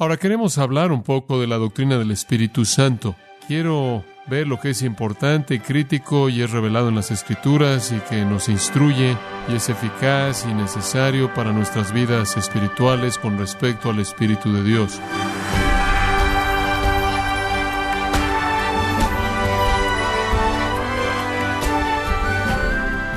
Ahora 0.00 0.16
queremos 0.16 0.58
hablar 0.58 0.92
un 0.92 1.02
poco 1.02 1.40
de 1.40 1.48
la 1.48 1.56
doctrina 1.56 1.98
del 1.98 2.12
Espíritu 2.12 2.64
Santo. 2.64 3.16
Quiero 3.48 4.04
ver 4.28 4.46
lo 4.46 4.60
que 4.60 4.70
es 4.70 4.82
importante 4.82 5.60
crítico 5.60 6.28
y 6.28 6.40
es 6.40 6.52
revelado 6.52 6.88
en 6.88 6.94
las 6.94 7.10
Escrituras 7.10 7.90
y 7.90 7.98
que 8.08 8.24
nos 8.24 8.48
instruye 8.48 9.16
y 9.48 9.56
es 9.56 9.68
eficaz 9.68 10.46
y 10.48 10.54
necesario 10.54 11.34
para 11.34 11.52
nuestras 11.52 11.92
vidas 11.92 12.36
espirituales 12.36 13.18
con 13.18 13.38
respecto 13.38 13.90
al 13.90 13.98
Espíritu 13.98 14.52
de 14.52 14.62
Dios. 14.62 15.00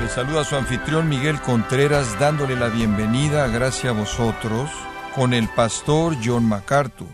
Le 0.00 0.08
saluda 0.08 0.42
su 0.42 0.56
anfitrión 0.56 1.08
Miguel 1.08 1.40
Contreras 1.42 2.18
dándole 2.18 2.56
la 2.56 2.70
bienvenida, 2.70 3.46
gracias 3.46 3.94
a 3.94 3.96
vosotros, 3.96 4.68
con 5.14 5.34
el 5.34 5.48
pastor 5.48 6.16
John 6.24 6.46
MacArthur. 6.46 7.08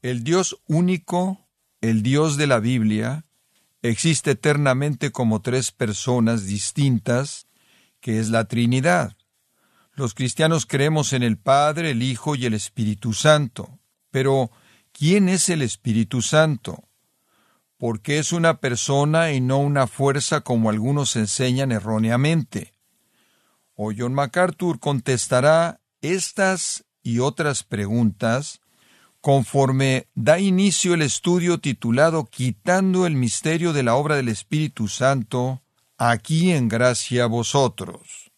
El 0.00 0.24
Dios 0.24 0.58
único, 0.66 1.46
el 1.82 2.02
Dios 2.02 2.38
de 2.38 2.46
la 2.46 2.60
Biblia, 2.60 3.26
existe 3.82 4.32
eternamente 4.32 5.12
como 5.12 5.42
tres 5.42 5.70
personas 5.70 6.46
distintas, 6.46 7.46
que 8.00 8.20
es 8.20 8.30
la 8.30 8.46
Trinidad. 8.46 9.16
Los 9.92 10.14
cristianos 10.14 10.64
creemos 10.64 11.12
en 11.12 11.22
el 11.22 11.36
Padre, 11.36 11.90
el 11.90 12.02
Hijo 12.02 12.36
y 12.36 12.46
el 12.46 12.54
Espíritu 12.54 13.12
Santo. 13.12 13.78
Pero, 14.10 14.50
¿quién 14.92 15.28
es 15.28 15.50
el 15.50 15.60
Espíritu 15.60 16.22
Santo? 16.22 16.88
¿Por 17.76 18.00
qué 18.00 18.18
es 18.18 18.32
una 18.32 18.60
persona 18.60 19.32
y 19.32 19.42
no 19.42 19.58
una 19.58 19.86
fuerza 19.86 20.40
como 20.40 20.70
algunos 20.70 21.16
enseñan 21.16 21.70
erróneamente? 21.70 22.72
O 23.74 23.92
John 23.96 24.14
MacArthur 24.14 24.80
contestará 24.80 25.80
estas 26.00 26.84
y 27.02 27.20
otras 27.20 27.62
preguntas 27.62 28.60
conforme 29.20 30.06
da 30.14 30.38
inicio 30.38 30.94
el 30.94 31.02
estudio 31.02 31.58
titulado 31.58 32.26
Quitando 32.26 33.06
el 33.06 33.16
misterio 33.16 33.72
de 33.72 33.82
la 33.82 33.96
obra 33.96 34.16
del 34.16 34.28
Espíritu 34.28 34.86
Santo, 34.88 35.62
aquí 35.98 36.52
en 36.52 36.68
gracia 36.68 37.24
a 37.24 37.26
vosotros. 37.26 38.30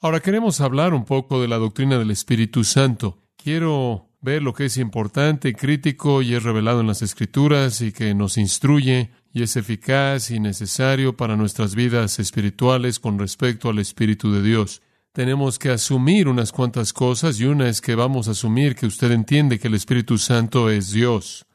Ahora 0.00 0.20
queremos 0.20 0.60
hablar 0.60 0.94
un 0.94 1.04
poco 1.04 1.42
de 1.42 1.48
la 1.48 1.58
doctrina 1.58 1.98
del 1.98 2.10
Espíritu 2.10 2.64
Santo. 2.64 3.18
Quiero 3.36 4.08
ver 4.20 4.42
lo 4.42 4.54
que 4.54 4.64
es 4.64 4.78
importante 4.78 5.54
crítico 5.54 6.22
y 6.22 6.34
es 6.34 6.42
revelado 6.42 6.80
en 6.80 6.86
las 6.86 7.02
Escrituras 7.02 7.80
y 7.82 7.92
que 7.92 8.14
nos 8.14 8.38
instruye 8.38 9.10
y 9.32 9.42
es 9.42 9.56
eficaz 9.56 10.30
y 10.30 10.40
necesario 10.40 11.16
para 11.16 11.36
nuestras 11.36 11.74
vidas 11.74 12.18
espirituales 12.18 12.98
con 12.98 13.18
respecto 13.18 13.68
al 13.68 13.78
Espíritu 13.78 14.32
de 14.32 14.42
Dios 14.42 14.82
tenemos 15.12 15.58
que 15.58 15.70
asumir 15.70 16.26
unas 16.26 16.52
cuantas 16.52 16.92
cosas 16.92 17.38
y 17.38 17.44
una 17.44 17.68
es 17.68 17.80
que 17.80 17.94
vamos 17.94 18.28
a 18.28 18.30
asumir 18.30 18.74
que 18.74 18.86
usted 18.86 19.12
entiende 19.12 19.58
que 19.58 19.68
el 19.68 19.74
Espíritu 19.74 20.16
Santo 20.16 20.70
es 20.70 20.90
Dios. 20.90 21.46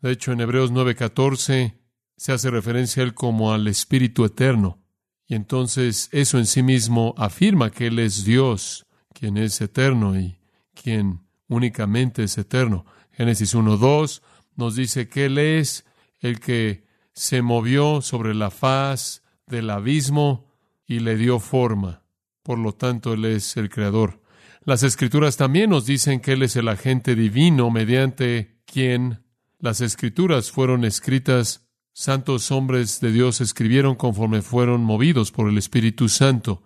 De 0.00 0.10
hecho, 0.10 0.32
en 0.32 0.40
Hebreos 0.40 0.72
9:14 0.72 1.74
se 2.16 2.32
hace 2.32 2.50
referencia 2.50 3.02
a 3.02 3.06
Él 3.06 3.14
como 3.14 3.52
al 3.52 3.68
Espíritu 3.68 4.24
Eterno. 4.24 4.82
Y 5.28 5.34
entonces 5.34 6.08
eso 6.12 6.38
en 6.38 6.46
sí 6.46 6.62
mismo 6.62 7.14
afirma 7.16 7.70
que 7.70 7.88
Él 7.88 7.98
es 7.98 8.24
Dios, 8.24 8.86
quien 9.12 9.36
es 9.36 9.60
eterno 9.60 10.18
y 10.18 10.38
quien 10.74 11.20
únicamente 11.48 12.24
es 12.24 12.36
eterno. 12.38 12.86
Génesis 13.12 13.54
1:2 13.54 14.22
nos 14.56 14.74
dice 14.74 15.08
que 15.08 15.26
Él 15.26 15.38
es 15.38 15.84
el 16.18 16.40
que 16.40 16.84
se 17.12 17.40
movió 17.40 18.02
sobre 18.02 18.34
la 18.34 18.50
faz 18.50 19.22
del 19.46 19.70
abismo 19.70 20.52
y 20.86 21.00
le 21.00 21.16
dio 21.16 21.38
forma. 21.38 22.05
Por 22.46 22.60
lo 22.60 22.74
tanto, 22.74 23.14
Él 23.14 23.24
es 23.24 23.56
el 23.56 23.68
Creador. 23.68 24.22
Las 24.64 24.84
Escrituras 24.84 25.36
también 25.36 25.70
nos 25.70 25.84
dicen 25.84 26.20
que 26.20 26.34
Él 26.34 26.44
es 26.44 26.54
el 26.54 26.68
agente 26.68 27.16
divino 27.16 27.72
mediante 27.72 28.60
quien 28.66 29.24
las 29.58 29.80
Escrituras 29.80 30.52
fueron 30.52 30.84
escritas. 30.84 31.66
Santos 31.92 32.52
hombres 32.52 33.00
de 33.00 33.10
Dios 33.10 33.40
escribieron 33.40 33.96
conforme 33.96 34.42
fueron 34.42 34.84
movidos 34.84 35.32
por 35.32 35.48
el 35.48 35.58
Espíritu 35.58 36.08
Santo. 36.08 36.62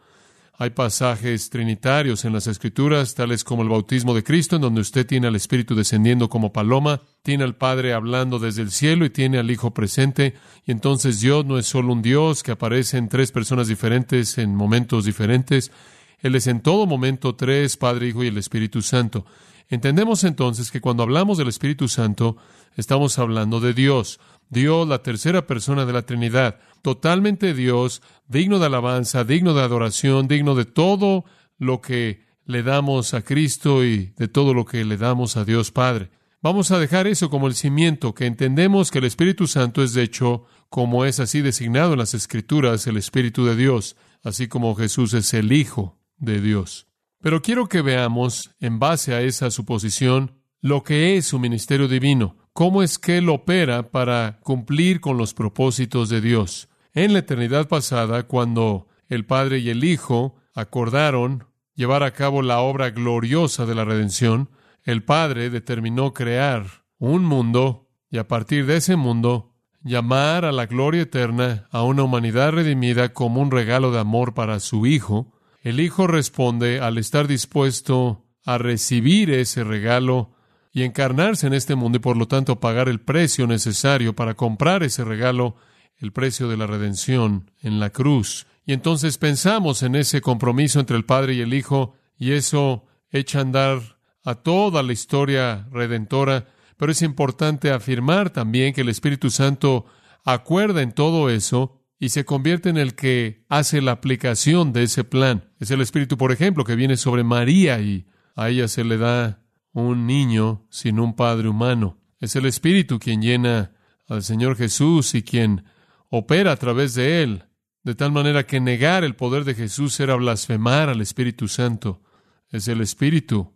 Hay 0.59 0.71
pasajes 0.71 1.49
trinitarios 1.49 2.25
en 2.25 2.33
las 2.34 2.47
Escrituras, 2.47 3.15
tales 3.15 3.44
como 3.44 3.62
el 3.62 3.69
bautismo 3.69 4.15
de 4.15 4.22
Cristo, 4.22 4.56
en 4.56 4.62
donde 4.62 4.83
usted 4.83 5.06
tiene 5.06 5.27
al 5.27 5.37
Espíritu 5.37 5.75
descendiendo 5.75 6.28
como 6.28 6.53
paloma, 6.53 7.00
tiene 7.22 7.44
al 7.44 7.56
Padre 7.56 7.94
hablando 7.94 8.38
desde 8.38 8.62
el 8.62 8.71
cielo 8.71 9.06
y 9.06 9.11
tiene 9.11 9.38
al 9.38 9.50
Hijo 9.50 9.72
presente. 9.72 10.34
Y 10.66 10.72
entonces 10.72 11.21
Dios 11.21 11.47
no 11.47 11.59
es 11.59 11.66
solo 11.66 11.93
un 11.93 12.03
Dios 12.03 12.43
que 12.43 12.53
aparece 12.53 12.99
en 12.99 13.09
tres 13.09 13.33
personas 13.33 13.69
diferentes 13.69 14.37
en 14.37 14.55
momentos 14.55 15.06
diferentes. 15.06 15.72
Él 16.21 16.34
es 16.34 16.47
en 16.47 16.61
todo 16.61 16.87
momento 16.87 17.34
tres, 17.34 17.77
Padre, 17.77 18.09
Hijo 18.09 18.22
y 18.22 18.28
el 18.28 18.37
Espíritu 18.37 18.82
Santo. 18.82 19.25
Entendemos 19.71 20.25
entonces 20.25 20.71
que 20.71 20.81
cuando 20.81 21.05
hablamos 21.05 21.38
del 21.38 21.49
Espíritu 21.49 21.88
Santo, 21.88 22.37
estamos 22.77 23.19
hablando 23.19 23.61
de 23.61 23.72
Dios, 23.72 24.21
Dios, 24.50 24.87
la 24.87 25.03
tercera 25.03 25.47
persona 25.47 25.87
de 25.87 25.93
la 25.93 26.03
Trinidad, 26.03 26.59
totalmente 26.83 27.55
Dios, 27.55 28.03
digno 28.28 28.59
de 28.59 28.66
alabanza, 28.66 29.25
digno 29.25 29.55
de 29.55 29.62
adoración, 29.62 30.28
digno 30.28 30.55
de 30.55 30.65
todo 30.65 31.25
lo 31.59 31.81
que 31.81 32.27
le 32.44 32.62
damos 32.62 33.15
a 33.15 33.22
Cristo 33.22 33.84
y 33.84 34.12
de 34.16 34.28
todo 34.28 34.53
lo 34.53 34.65
que 34.65 34.84
le 34.84 34.97
damos 34.97 35.37
a 35.37 35.44
Dios 35.44 35.71
Padre. 35.71 36.11
Vamos 36.43 36.71
a 36.71 36.78
dejar 36.78 37.06
eso 37.06 37.31
como 37.31 37.47
el 37.47 37.55
cimiento, 37.55 38.15
que 38.15 38.27
entendemos 38.27 38.91
que 38.91 38.99
el 38.99 39.05
Espíritu 39.05 39.47
Santo 39.47 39.83
es 39.83 39.93
de 39.93 40.03
hecho, 40.03 40.47
como 40.69 41.05
es 41.05 41.21
así 41.21 41.43
designado 41.43 41.93
en 41.93 41.99
las 41.99 42.15
Escrituras, 42.15 42.87
el 42.87 42.97
Espíritu 42.97 43.44
de 43.44 43.55
Dios, 43.55 43.97
así 44.22 44.49
como 44.49 44.75
Jesús 44.75 45.15
es 45.15 45.32
el 45.34 45.53
Hijo 45.53 45.99
de 46.17 46.41
Dios. 46.41 46.87
Pero 47.21 47.43
quiero 47.43 47.69
que 47.69 47.82
veamos, 47.82 48.50
en 48.59 48.78
base 48.78 49.15
a 49.15 49.21
esa 49.21 49.50
suposición, 49.50 50.41
lo 50.62 50.82
que 50.82 51.17
es 51.17 51.27
su 51.27 51.38
ministerio 51.38 51.88
divino, 51.88 52.37
cómo 52.53 52.83
es 52.83 52.99
que 52.99 53.19
Él 53.19 53.28
opera 53.28 53.91
para 53.91 54.41
cumplir 54.43 55.00
con 55.00 55.16
los 55.16 55.34
propósitos 55.34 56.09
de 56.09 56.21
Dios. 56.21 56.69
En 56.93 57.12
la 57.12 57.21
eternidad 57.21 57.69
pasada, 57.69 58.25
cuando 58.25 58.88
el 59.09 59.25
Padre 59.25 59.59
y 59.59 59.71
el 59.71 59.84
Hijo 59.84 60.37
acordaron 60.55 61.47
llevar 61.75 62.03
a 62.03 62.12
cabo 62.12 62.43
la 62.43 62.61
obra 62.61 62.91
gloriosa 62.91 63.66
de 63.66 63.75
la 63.75 63.84
redención, 63.84 64.50
el 64.84 65.03
Padre 65.03 65.50
determinó 65.50 66.15
crear 66.15 66.84
un 66.99 67.25
mundo 67.25 67.88
y 68.11 68.19
a 68.19 68.27
partir 68.28 68.67
de 68.67 68.77
ese 68.77 68.97
mundo 68.97 69.55
llamar 69.82 70.44
a 70.44 70.53
la 70.53 70.67
gloria 70.67 71.03
eterna 71.03 71.69
a 71.71 71.82
una 71.82 72.03
humanidad 72.03 72.53
redimida 72.53 73.12
como 73.12 73.41
un 73.41 73.50
regalo 73.50 73.93
de 73.93 74.00
amor 74.00 74.34
para 74.34 74.61
su 74.61 74.87
Hijo. 74.87 75.32
El 75.62 75.81
Hijo 75.81 76.06
responde 76.06 76.81
al 76.81 76.99
estar 76.99 77.27
dispuesto 77.27 78.27
a 78.44 78.59
recibir 78.59 79.31
ese 79.31 79.65
regalo 79.65 80.32
y 80.72 80.82
encarnarse 80.82 81.47
en 81.47 81.54
este 81.54 81.75
mundo 81.75 81.97
y 81.97 82.00
por 82.00 82.16
lo 82.16 82.28
tanto 82.28 82.60
pagar 82.60 82.88
el 82.88 83.00
precio 83.00 83.47
necesario 83.47 84.14
para 84.14 84.34
comprar 84.34 84.82
ese 84.82 85.04
regalo 85.04 85.56
el 86.00 86.12
precio 86.12 86.48
de 86.48 86.56
la 86.56 86.66
redención 86.66 87.50
en 87.60 87.78
la 87.78 87.91
cruz. 87.91 88.47
Y 88.64 88.72
entonces 88.72 89.19
pensamos 89.19 89.82
en 89.82 89.94
ese 89.94 90.20
compromiso 90.20 90.81
entre 90.81 90.97
el 90.97 91.04
Padre 91.04 91.34
y 91.34 91.41
el 91.41 91.54
Hijo, 91.54 91.94
y 92.19 92.32
eso 92.32 92.86
echa 93.10 93.38
a 93.38 93.42
andar 93.42 93.98
a 94.25 94.34
toda 94.36 94.82
la 94.82 94.92
historia 94.92 95.69
redentora, 95.70 96.47
pero 96.76 96.92
es 96.92 97.02
importante 97.02 97.70
afirmar 97.70 98.31
también 98.31 98.72
que 98.72 98.81
el 98.81 98.88
Espíritu 98.88 99.31
Santo 99.31 99.87
acuerda 100.25 100.82
en 100.82 100.92
todo 100.92 101.31
eso 101.31 101.82
y 101.98 102.10
se 102.10 102.25
convierte 102.25 102.70
en 102.70 102.78
el 102.78 102.94
que 102.94 103.44
hace 103.48 103.82
la 103.82 103.92
aplicación 103.92 104.72
de 104.72 104.84
ese 104.84 105.04
plan. 105.04 105.50
Es 105.58 105.70
el 105.70 105.82
Espíritu, 105.82 106.16
por 106.16 106.32
ejemplo, 106.32 106.64
que 106.64 106.76
viene 106.76 106.97
sobre 106.97 107.25
María 107.25 107.81
y 107.81 108.06
a 108.37 108.48
ella 108.48 108.69
se 108.69 108.84
le 108.84 108.97
da 108.97 109.39
un 109.72 110.06
niño 110.06 110.66
sin 110.70 110.98
un 110.98 111.14
padre 111.14 111.48
humano. 111.48 111.98
Es 112.19 112.36
el 112.36 112.47
Espíritu 112.47 112.98
quien 112.98 113.22
llena 113.22 113.72
al 114.08 114.22
Señor 114.22 114.56
Jesús 114.56 115.14
y 115.14 115.22
quien 115.22 115.64
opera 116.08 116.53
a 116.53 116.56
través 116.56 116.94
de 116.94 117.22
él, 117.22 117.44
de 117.82 117.94
tal 117.94 118.12
manera 118.12 118.47
que 118.47 118.60
negar 118.60 119.04
el 119.04 119.16
poder 119.16 119.44
de 119.44 119.54
Jesús 119.54 119.98
era 120.00 120.16
blasfemar 120.16 120.88
al 120.88 121.00
Espíritu 121.00 121.48
Santo. 121.48 122.03
Es 122.50 122.69
el 122.69 122.81
Espíritu, 122.81 123.54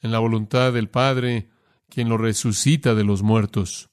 en 0.00 0.12
la 0.12 0.18
voluntad 0.18 0.72
del 0.72 0.88
Padre, 0.90 1.48
quien 1.88 2.08
lo 2.08 2.18
resucita 2.18 2.94
de 2.94 3.04
los 3.04 3.22
muertos. 3.22 3.90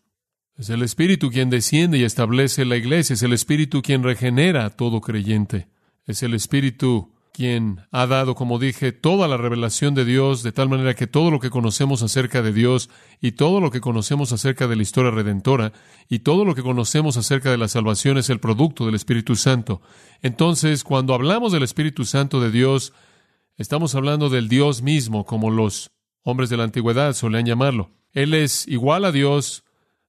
Es 0.58 0.70
el 0.70 0.84
Espíritu 0.84 1.32
quien 1.32 1.50
desciende 1.50 1.98
y 1.98 2.04
establece 2.04 2.66
la 2.66 2.76
iglesia, 2.76 3.14
es 3.14 3.24
el 3.24 3.34
Espíritu 3.34 3.82
quien 3.82 4.04
regenera 4.04 4.66
a 4.66 4.70
todo 4.70 5.02
creyente. 5.02 5.70
Es 6.06 6.22
el 6.22 6.34
Espíritu 6.34 7.14
quien 7.34 7.82
ha 7.92 8.08
dado, 8.08 8.36
como 8.36 8.60
dije, 8.60 8.92
toda 8.92 9.28
la 9.28 9.38
revelación 9.38 9.96
de 9.96 10.06
Dios, 10.06 10.44
de 10.44 10.52
tal 10.52 10.70
manera 10.70 10.96
que 10.96 11.08
todo 11.08 11.32
lo 11.32 11.40
que 11.40 11.50
conocemos 11.50 12.04
acerca 12.04 12.42
de 12.42 12.52
Dios 12.52 12.90
y 13.22 13.34
todo 13.34 13.62
lo 13.62 13.72
que 13.72 13.82
conocemos 13.82 14.32
acerca 14.32 14.68
de 14.68 14.76
la 14.76 14.82
historia 14.82 15.12
redentora 15.12 15.72
y 16.10 16.20
todo 16.20 16.44
lo 16.44 16.56
que 16.56 16.62
conocemos 16.62 17.18
acerca 17.18 17.50
de 17.50 17.58
la 17.58 17.68
salvación 17.68 18.18
es 18.18 18.30
el 18.30 18.40
producto 18.40 18.86
del 18.86 18.96
Espíritu 18.96 19.36
Santo. 19.36 19.82
Entonces, 20.22 20.84
cuando 20.84 21.14
hablamos 21.14 21.52
del 21.52 21.64
Espíritu 21.64 22.04
Santo 22.06 22.42
de 22.42 22.52
Dios, 22.52 22.94
estamos 23.58 23.96
hablando 23.96 24.30
del 24.30 24.50
Dios 24.50 24.82
mismo, 24.82 25.26
como 25.26 25.50
los 25.50 25.92
hombres 26.24 26.50
de 26.50 26.58
la 26.58 26.66
antigüedad 26.66 27.14
solían 27.14 27.46
llamarlo. 27.46 27.92
Él 28.12 28.34
es 28.34 28.68
igual 28.68 29.06
a 29.06 29.12
Dios, 29.12 29.64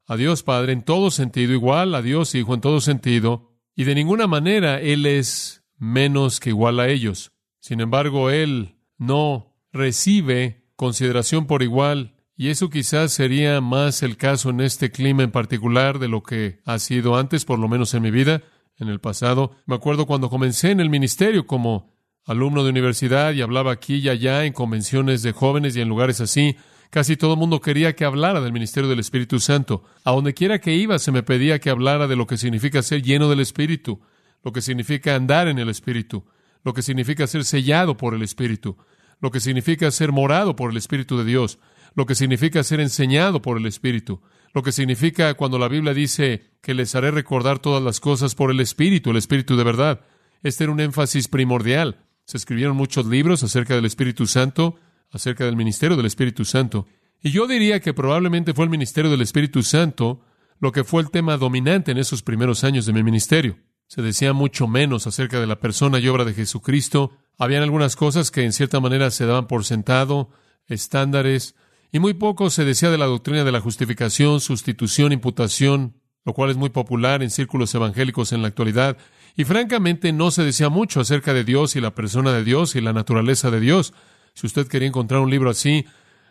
a 0.07 0.17
Dios 0.17 0.43
Padre 0.43 0.73
en 0.73 0.83
todo 0.83 1.11
sentido, 1.11 1.53
igual 1.53 1.95
a 1.95 2.03
Dios 2.03 2.35
Hijo 2.35 2.55
en 2.55 2.61
todo 2.61 2.81
sentido, 2.81 3.53
y 3.77 3.85
de 3.85 3.95
ninguna 3.95 4.27
manera 4.27 4.81
Él 4.81 5.07
es 5.07 5.62
menos 5.83 6.39
que 6.39 6.51
igual 6.51 6.79
a 6.79 6.89
ellos. 6.89 7.33
Sin 7.59 7.81
embargo, 7.81 8.31
Él 8.31 8.77
no 8.99 9.57
recibe 9.73 10.63
consideración 10.77 11.49
por 11.49 11.65
igual, 11.65 12.15
y 12.37 12.51
eso 12.51 12.71
quizás 12.71 13.13
sería 13.13 13.61
más 13.61 14.05
el 14.05 14.17
caso 14.17 14.51
en 14.51 14.61
este 14.61 14.93
clima 14.93 15.25
en 15.25 15.33
particular 15.33 15.99
de 15.99 16.07
lo 16.07 16.23
que 16.23 16.61
ha 16.65 16.79
sido 16.79 17.17
antes, 17.17 17.45
por 17.45 17.59
lo 17.59 17.67
menos 17.67 17.95
en 17.95 18.03
mi 18.03 18.13
vida, 18.13 18.43
en 18.79 18.89
el 18.89 19.01
pasado. 19.01 19.57
Me 19.67 19.75
acuerdo 19.75 20.07
cuando 20.07 20.31
comencé 20.31 20.71
en 20.71 20.79
el 20.79 20.89
ministerio 20.89 21.49
como 21.49 21.93
alumno 22.27 22.63
de 22.63 22.71
universidad 22.71 23.33
y 23.33 23.43
hablaba 23.43 23.73
aquí 23.73 23.97
y 23.97 24.09
allá 24.09 24.45
en 24.45 24.53
convenciones 24.53 25.23
de 25.23 25.33
jóvenes 25.33 25.75
y 25.75 25.81
en 25.81 25.89
lugares 25.89 26.21
así. 26.21 26.57
Casi 26.91 27.17
todo 27.17 27.33
el 27.33 27.41
mundo 27.41 27.61
quería 27.61 27.97
que 27.97 28.05
hablara 28.05 28.41
del 28.41 28.53
ministerio 28.53 28.89
del 28.89 29.01
Espíritu 29.01 29.41
Santo. 29.41 29.83
A 30.05 30.13
donde 30.13 30.33
quiera 30.33 30.61
que 30.61 30.75
iba 30.75 31.01
se 31.01 31.11
me 31.11 31.25
pedía 31.25 31.59
que 31.59 31.71
hablara 31.71 32.07
de 32.07 32.17
lo 32.17 32.29
que 32.29 32.37
significa 32.37 32.83
ser 32.83 33.03
lleno 33.03 33.29
del 33.29 33.41
Espíritu, 33.41 34.01
lo 34.43 34.53
que 34.53 34.61
significa 34.61 35.15
andar 35.15 35.49
en 35.49 35.59
el 35.59 35.69
Espíritu, 35.69 36.25
lo 36.65 36.75
que 36.75 36.83
significa 36.83 37.27
ser 37.27 37.45
sellado 37.45 37.97
por 37.97 38.15
el 38.15 38.23
Espíritu, 38.23 38.77
lo 39.21 39.31
que 39.31 39.41
significa 39.41 39.91
ser 39.91 40.13
morado 40.13 40.57
por 40.57 40.71
el 40.71 40.77
Espíritu 40.77 41.17
de 41.17 41.25
Dios, 41.25 41.59
lo 41.95 42.07
que 42.07 42.15
significa 42.15 42.63
ser 42.63 42.81
enseñado 42.81 43.43
por 43.43 43.57
el 43.57 43.67
Espíritu, 43.67 44.21
lo 44.55 44.63
que 44.63 44.73
significa 44.73 45.35
cuando 45.35 45.59
la 45.59 45.69
Biblia 45.69 45.95
dice 45.95 46.51
que 46.61 46.75
les 46.75 46.95
haré 46.95 47.11
recordar 47.11 47.59
todas 47.59 47.83
las 47.83 48.01
cosas 48.01 48.35
por 48.35 48.51
el 48.51 48.61
Espíritu, 48.61 49.11
el 49.11 49.17
Espíritu 49.17 49.57
de 49.57 49.65
verdad. 49.65 50.01
Este 50.43 50.65
era 50.65 50.73
un 50.73 50.81
énfasis 50.81 51.29
primordial. 51.29 52.05
Se 52.25 52.37
escribieron 52.37 52.77
muchos 52.77 53.07
libros 53.07 53.43
acerca 53.43 53.75
del 53.75 53.85
Espíritu 53.85 54.27
Santo, 54.27 54.77
acerca 55.11 55.45
del 55.45 55.57
ministerio 55.57 55.97
del 55.97 56.07
Espíritu 56.07 56.45
Santo. 56.45 56.87
Y 57.23 57.31
yo 57.31 57.47
diría 57.47 57.81
que 57.81 57.95
probablemente 57.95 58.53
fue 58.53 58.65
el 58.65 58.71
ministerio 58.71 59.11
del 59.11 59.23
Espíritu 59.23 59.63
Santo 59.63 60.25
lo 60.59 60.73
que 60.73 60.85
fue 60.85 61.03
el 61.03 61.11
tema 61.11 61.37
dominante 61.37 61.91
en 61.91 61.99
esos 61.99 62.23
primeros 62.23 62.63
años 62.65 62.87
de 62.87 62.93
mi 62.93 63.03
ministerio. 63.03 63.59
Se 63.95 64.01
decía 64.01 64.33
mucho 64.33 64.67
menos 64.69 65.07
acerca 65.07 65.39
de 65.39 65.47
la 65.47 65.61
persona 65.61 65.99
y 65.99 66.09
obra 66.09 66.25
de 66.25 66.33
Jesucristo. 66.33 67.13
Habían 67.37 67.63
algunas 67.63 67.95
cosas 67.95 68.31
que 68.31 68.43
en 68.43 68.55
cierta 68.55 68.81
manera 68.81 69.11
se 69.11 69.27
daban 69.27 69.47
por 69.47 69.67
sentado, 69.67 70.31
estándares, 70.67 71.57
y 71.93 71.99
muy 71.99 72.15
poco 72.15 72.49
se 72.49 72.65
decía 72.65 72.91
de 72.91 72.97
la 72.97 73.05
doctrina 73.05 73.45
de 73.45 73.53
la 73.53 73.61
justificación, 73.61 74.41
sustitución, 74.41 75.13
imputación, 75.13 76.01
lo 76.25 76.33
cual 76.33 76.49
es 76.49 76.57
muy 76.57 76.71
popular 76.71 77.23
en 77.23 77.29
círculos 77.29 77.75
evangélicos 77.75 78.33
en 78.33 78.41
la 78.41 78.49
actualidad, 78.49 78.97
y 79.37 79.45
francamente 79.45 80.11
no 80.15 80.31
se 80.31 80.43
decía 80.43 80.71
mucho 80.71 81.01
acerca 81.03 81.35
de 81.35 81.45
Dios 81.45 81.77
y 81.77 81.83
la 81.83 81.95
persona 81.95 82.33
de 82.33 82.45
Dios 82.45 82.75
y 82.77 82.81
la 82.81 82.95
naturaleza 82.95 83.51
de 83.51 83.61
Dios. 83.61 83.93
Si 84.33 84.47
usted 84.47 84.69
quería 84.69 84.89
encontrar 84.89 85.21
un 85.21 85.29
libro 85.29 85.51
así, 85.51 85.85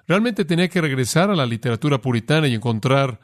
realmente 0.07 0.45
tenía 0.45 0.67
que 0.67 0.81
regresar 0.81 1.29
a 1.29 1.35
la 1.35 1.45
literatura 1.45 2.01
puritana 2.01 2.47
y 2.47 2.55
encontrar 2.55 3.19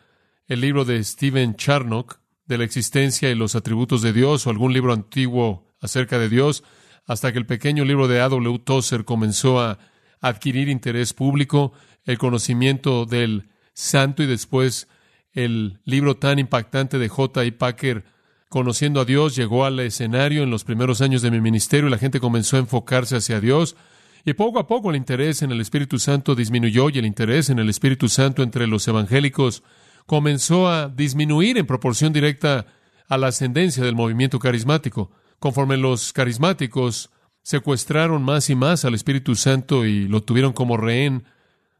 el 0.45 0.61
libro 0.61 0.85
de 0.85 1.03
Stephen 1.03 1.55
Charnock 1.55 2.19
de 2.47 2.57
la 2.57 2.63
existencia 2.63 3.29
y 3.29 3.35
los 3.35 3.55
atributos 3.55 4.01
de 4.01 4.13
Dios 4.13 4.47
o 4.47 4.49
algún 4.49 4.73
libro 4.73 4.93
antiguo 4.93 5.67
acerca 5.79 6.17
de 6.17 6.29
Dios, 6.29 6.63
hasta 7.05 7.31
que 7.31 7.39
el 7.39 7.45
pequeño 7.45 7.85
libro 7.85 8.07
de 8.07 8.21
A.W. 8.21 8.59
Tozer 8.59 9.05
comenzó 9.05 9.59
a 9.59 9.79
adquirir 10.19 10.69
interés 10.69 11.13
público, 11.13 11.73
el 12.05 12.17
conocimiento 12.17 13.05
del 13.05 13.49
santo 13.73 14.23
y 14.23 14.25
después 14.25 14.87
el 15.33 15.79
libro 15.85 16.17
tan 16.17 16.39
impactante 16.39 16.97
de 16.97 17.09
J. 17.09 17.45
I. 17.45 17.51
Packer, 17.51 18.05
Conociendo 18.49 19.01
a 19.01 19.05
Dios, 19.05 19.35
llegó 19.35 19.65
al 19.65 19.77
escenario 19.81 20.41
en 20.41 20.49
los 20.49 20.63
primeros 20.63 21.01
años 21.01 21.21
de 21.21 21.31
mi 21.31 21.41
ministerio 21.41 21.89
y 21.89 21.91
la 21.91 21.97
gente 21.97 22.21
comenzó 22.21 22.55
a 22.55 22.61
enfocarse 22.61 23.17
hacia 23.17 23.41
Dios. 23.41 23.75
Y 24.23 24.33
poco 24.33 24.59
a 24.59 24.67
poco 24.67 24.89
el 24.89 24.95
interés 24.95 25.41
en 25.41 25.51
el 25.51 25.59
Espíritu 25.59 25.99
Santo 25.99 26.33
disminuyó 26.33 26.89
y 26.89 26.97
el 26.97 27.05
interés 27.05 27.49
en 27.49 27.59
el 27.59 27.67
Espíritu 27.67 28.07
Santo 28.07 28.43
entre 28.43 28.65
los 28.65 28.87
evangélicos 28.87 29.63
comenzó 30.07 30.67
a 30.67 30.89
disminuir 30.89 31.59
en 31.59 31.67
proporción 31.67 32.11
directa 32.11 32.65
a 33.07 33.17
la 33.17 33.27
ascendencia 33.27 33.83
del 33.83 33.93
movimiento 33.95 34.39
carismático. 34.39 35.11
Conforme 35.37 35.77
los 35.77 36.11
carismáticos 36.13 37.11
secuestraron 37.43 38.23
más 38.23 38.49
y 38.49 38.55
más 38.55 38.83
al 38.83 38.95
Espíritu 38.95 39.35
Santo 39.35 39.85
y 39.85 40.07
lo 40.07 40.23
tuvieron 40.23 40.53
como 40.53 40.77
rehén 40.77 41.25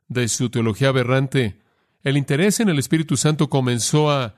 de 0.08 0.28
su 0.28 0.52
teología 0.52 0.90
aberrante, 0.90 1.60
el 2.04 2.16
interés 2.16 2.60
en 2.60 2.70
el 2.70 2.78
Espíritu 2.78 3.18
Santo 3.18 3.50
comenzó 3.50 4.12
a 4.12 4.36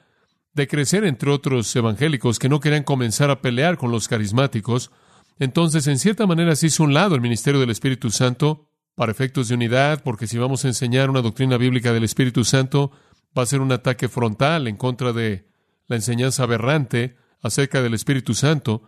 decrecer 0.53 1.03
entre 1.03 1.29
otros 1.29 1.75
evangélicos 1.75 2.39
que 2.39 2.49
no 2.49 2.61
querían 2.61 2.83
comenzar 2.83 3.29
a 3.29 3.41
pelear 3.41 3.77
con 3.77 3.91
los 3.91 4.07
carismáticos, 4.07 4.91
entonces, 5.39 5.87
en 5.87 5.97
cierta 5.97 6.27
manera, 6.27 6.55
se 6.55 6.67
hizo 6.67 6.83
un 6.83 6.93
lado 6.93 7.15
el 7.15 7.21
ministerio 7.21 7.61
del 7.61 7.69
Espíritu 7.69 8.11
Santo 8.11 8.67
para 8.93 9.13
efectos 9.13 9.47
de 9.47 9.55
unidad, 9.55 10.03
porque 10.03 10.27
si 10.27 10.37
vamos 10.37 10.65
a 10.65 10.67
enseñar 10.67 11.09
una 11.09 11.21
doctrina 11.21 11.57
bíblica 11.57 11.93
del 11.93 12.03
Espíritu 12.03 12.43
Santo, 12.43 12.91
va 13.37 13.43
a 13.43 13.45
ser 13.45 13.61
un 13.61 13.71
ataque 13.71 14.09
frontal 14.09 14.67
en 14.67 14.77
contra 14.77 15.13
de 15.13 15.47
la 15.87 15.95
enseñanza 15.95 16.43
aberrante 16.43 17.17
acerca 17.41 17.81
del 17.81 17.93
Espíritu 17.93 18.33
Santo, 18.33 18.83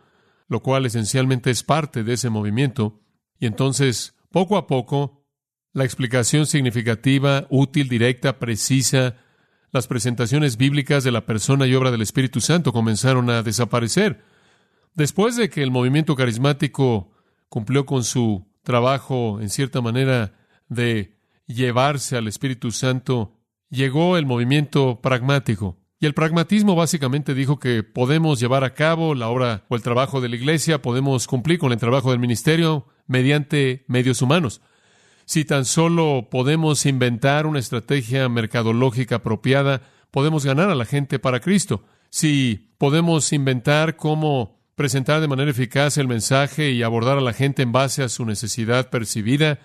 lo 0.47 0.61
cual 0.61 0.85
esencialmente 0.85 1.49
es 1.49 1.63
parte 1.63 2.03
de 2.03 2.13
ese 2.13 2.29
movimiento. 2.29 3.01
Y 3.39 3.45
entonces, 3.45 4.15
poco 4.31 4.57
a 4.57 4.67
poco, 4.67 5.25
la 5.73 5.85
explicación 5.85 6.45
significativa, 6.45 7.47
útil, 7.49 7.87
directa, 7.87 8.39
precisa, 8.39 9.15
las 9.71 9.87
presentaciones 9.87 10.57
bíblicas 10.57 11.03
de 11.03 11.11
la 11.11 11.25
persona 11.25 11.65
y 11.65 11.73
obra 11.73 11.91
del 11.91 12.01
Espíritu 12.01 12.41
Santo 12.41 12.73
comenzaron 12.73 13.29
a 13.29 13.41
desaparecer. 13.41 14.23
Después 14.95 15.37
de 15.37 15.49
que 15.49 15.63
el 15.63 15.71
movimiento 15.71 16.15
carismático 16.15 17.13
cumplió 17.47 17.85
con 17.85 18.03
su 18.03 18.45
trabajo, 18.63 19.39
en 19.39 19.49
cierta 19.49 19.79
manera, 19.81 20.33
de 20.67 21.17
llevarse 21.47 22.17
al 22.17 22.27
Espíritu 22.27 22.71
Santo, 22.71 23.40
llegó 23.71 24.17
el 24.17 24.27
movimiento 24.27 24.99
pragmático. 25.01 25.77
Y 25.99 26.05
el 26.05 26.13
pragmatismo 26.13 26.75
básicamente 26.75 27.33
dijo 27.33 27.59
que 27.59 27.83
podemos 27.83 28.39
llevar 28.39 28.63
a 28.63 28.73
cabo 28.73 29.15
la 29.15 29.29
obra 29.29 29.65
o 29.69 29.75
el 29.75 29.81
trabajo 29.81 30.19
de 30.19 30.29
la 30.29 30.35
iglesia, 30.35 30.81
podemos 30.81 31.27
cumplir 31.27 31.59
con 31.59 31.71
el 31.71 31.77
trabajo 31.77 32.11
del 32.11 32.19
ministerio 32.19 32.87
mediante 33.07 33.85
medios 33.87 34.21
humanos. 34.21 34.61
Si 35.25 35.45
tan 35.45 35.63
solo 35.65 36.27
podemos 36.29 36.85
inventar 36.85 37.45
una 37.45 37.59
estrategia 37.59 38.27
mercadológica 38.29 39.17
apropiada, 39.17 39.81
podemos 40.09 40.43
ganar 40.43 40.69
a 40.69 40.75
la 40.75 40.85
gente 40.85 41.19
para 41.19 41.39
Cristo. 41.39 41.83
Si 42.09 42.73
podemos 42.77 43.31
inventar 43.31 43.95
cómo 43.95 44.59
presentar 44.75 45.21
de 45.21 45.27
manera 45.27 45.51
eficaz 45.51 45.97
el 45.97 46.07
mensaje 46.07 46.71
y 46.71 46.81
abordar 46.81 47.19
a 47.19 47.21
la 47.21 47.33
gente 47.33 47.61
en 47.61 47.71
base 47.71 48.01
a 48.01 48.09
su 48.09 48.25
necesidad 48.25 48.89
percibida, 48.89 49.59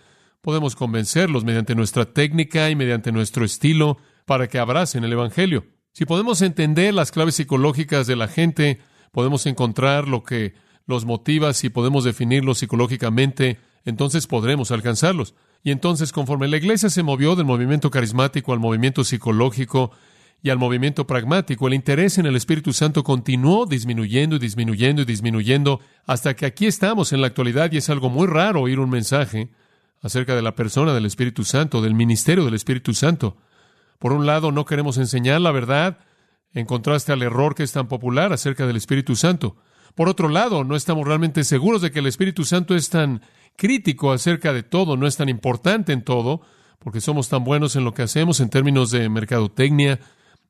podemos 0.47 0.77
convencerlos 0.77 1.45
mediante 1.45 1.75
nuestra 1.75 2.05
técnica 2.05 2.71
y 2.71 2.77
mediante 2.77 3.11
nuestro 3.11 3.45
estilo 3.45 3.99
para 4.27 4.47
que 4.47 4.61
abracen 4.61 5.03
el 5.03 5.13
Evangelio. 5.13 5.67
Si 5.93 6.05
podemos 6.05 6.41
entender 6.41 6.95
las 6.95 7.11
claves 7.11 7.35
psicológicas 7.35 8.07
de 8.07 8.15
la 8.15 8.29
gente, 8.29 8.79
podemos 9.11 9.45
encontrar 9.47 10.07
lo 10.07 10.23
que 10.23 10.55
los 10.87 11.05
motiva, 11.05 11.53
si 11.53 11.69
podemos 11.69 12.05
definirlos 12.05 12.59
psicológicamente, 12.59 13.59
entonces 13.85 14.29
podremos 14.29 14.71
alcanzarlos. 14.71 15.35
Y 15.65 15.73
entonces, 15.73 16.13
conforme 16.13 16.47
la 16.47 16.59
iglesia 16.59 16.91
se 16.91 17.03
movió 17.03 17.35
del 17.35 17.45
movimiento 17.45 17.91
carismático 17.91 18.53
al 18.53 18.61
movimiento 18.61 19.03
psicológico, 19.03 19.91
y 20.43 20.50
al 20.50 20.59
movimiento 20.59 21.09
pragmático, 21.09 21.67
el 21.67 21.75
interés 21.75 22.19
en 22.19 22.26
el 22.26 22.37
Espíritu 22.37 22.73
Santo 22.73 23.03
continuó 23.03 23.67
disminuyendo 23.67 24.37
y 24.37 24.38
disminuyendo 24.38 25.03
y 25.03 25.05
disminuyendo 25.05 25.81
hasta 26.05 26.37
que 26.37 26.47
aquí 26.47 26.67
estamos 26.67 27.12
en 27.12 27.21
la 27.21 27.26
actualidad 27.26 27.73
y 27.73 27.79
es 27.79 27.91
algo 27.91 28.11
muy 28.11 28.29
raro 28.29 28.61
oír 28.61 28.79
un 28.79 28.91
mensaje 28.91 29.49
acerca 30.07 30.35
de 30.35 30.43
la 30.43 30.55
persona 30.55 30.95
del 30.95 31.07
Espíritu 31.07 31.45
Santo, 31.45 31.83
del 31.83 31.95
ministerio 31.95 32.45
del 32.45 32.55
Espíritu 32.55 32.95
Santo. 32.95 33.37
Por 33.99 34.13
un 34.13 34.27
lado, 34.27 34.53
no 34.53 34.65
queremos 34.65 34.99
enseñar 34.99 35.41
la 35.41 35.53
verdad 35.53 35.99
en 36.53 36.67
contraste 36.67 37.13
al 37.13 37.23
error 37.23 37.55
que 37.55 37.63
es 37.63 37.73
tan 37.73 37.89
popular 37.89 38.33
acerca 38.33 38.67
del 38.67 38.77
Espíritu 38.77 39.17
Santo. 39.17 39.57
Por 39.95 40.09
otro 40.09 40.29
lado, 40.29 40.65
no 40.65 40.77
estamos 40.77 41.07
realmente 41.07 41.45
seguros 41.45 41.83
de 41.83 41.91
que 41.91 41.99
el 41.99 42.07
Espíritu 42.07 42.45
Santo 42.45 42.75
es 42.75 42.89
tan 42.89 43.23
crítico 43.57 44.13
acerca 44.13 44.53
de 44.53 44.63
todo, 44.63 44.97
no 44.97 45.07
es 45.07 45.17
tan 45.17 45.29
importante 45.29 45.93
en 45.93 46.03
todo, 46.03 46.43
porque 46.79 47.01
somos 47.01 47.29
tan 47.29 47.45
buenos 47.45 47.77
en 47.77 47.85
lo 47.85 47.95
que 47.95 48.03
hacemos 48.03 48.41
en 48.41 48.51
términos 48.51 48.91
de 48.91 49.09
mercadotecnia, 49.09 49.99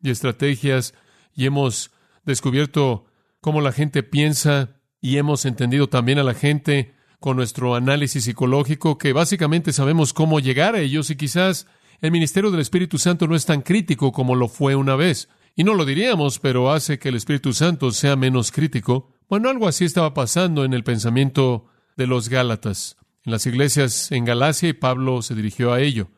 y 0.02 0.10
estrategias 0.10 0.94
y 1.34 1.46
hemos 1.46 1.90
descubierto 2.24 3.06
cómo 3.40 3.60
la 3.60 3.72
gente 3.72 4.02
piensa 4.02 4.80
y 5.00 5.18
hemos 5.18 5.44
entendido 5.44 5.88
también 5.88 6.18
a 6.18 6.24
la 6.24 6.34
gente 6.34 6.94
con 7.20 7.36
nuestro 7.36 7.74
análisis 7.74 8.24
psicológico 8.24 8.98
que 8.98 9.12
básicamente 9.12 9.72
sabemos 9.72 10.12
cómo 10.12 10.40
llegar 10.40 10.74
a 10.74 10.80
ellos 10.80 11.10
y 11.10 11.16
quizás 11.16 11.66
el 12.00 12.12
ministerio 12.12 12.50
del 12.50 12.60
Espíritu 12.60 12.98
Santo 12.98 13.26
no 13.26 13.34
es 13.34 13.46
tan 13.46 13.62
crítico 13.62 14.12
como 14.12 14.34
lo 14.34 14.48
fue 14.48 14.74
una 14.74 14.96
vez. 14.96 15.28
Y 15.54 15.64
no 15.64 15.74
lo 15.74 15.86
diríamos, 15.86 16.38
pero 16.38 16.70
hace 16.70 16.98
que 16.98 17.08
el 17.08 17.14
Espíritu 17.14 17.54
Santo 17.54 17.90
sea 17.90 18.14
menos 18.16 18.52
crítico. 18.52 19.14
Bueno, 19.28 19.48
algo 19.48 19.66
así 19.66 19.84
estaba 19.86 20.12
pasando 20.12 20.64
en 20.64 20.74
el 20.74 20.84
pensamiento 20.84 21.66
de 21.96 22.06
los 22.06 22.28
Gálatas, 22.28 22.96
en 23.24 23.32
las 23.32 23.46
iglesias 23.46 24.12
en 24.12 24.26
Galacia 24.26 24.68
y 24.68 24.74
Pablo 24.74 25.22
se 25.22 25.34
dirigió 25.34 25.72
a 25.72 25.80
ello. 25.80 26.08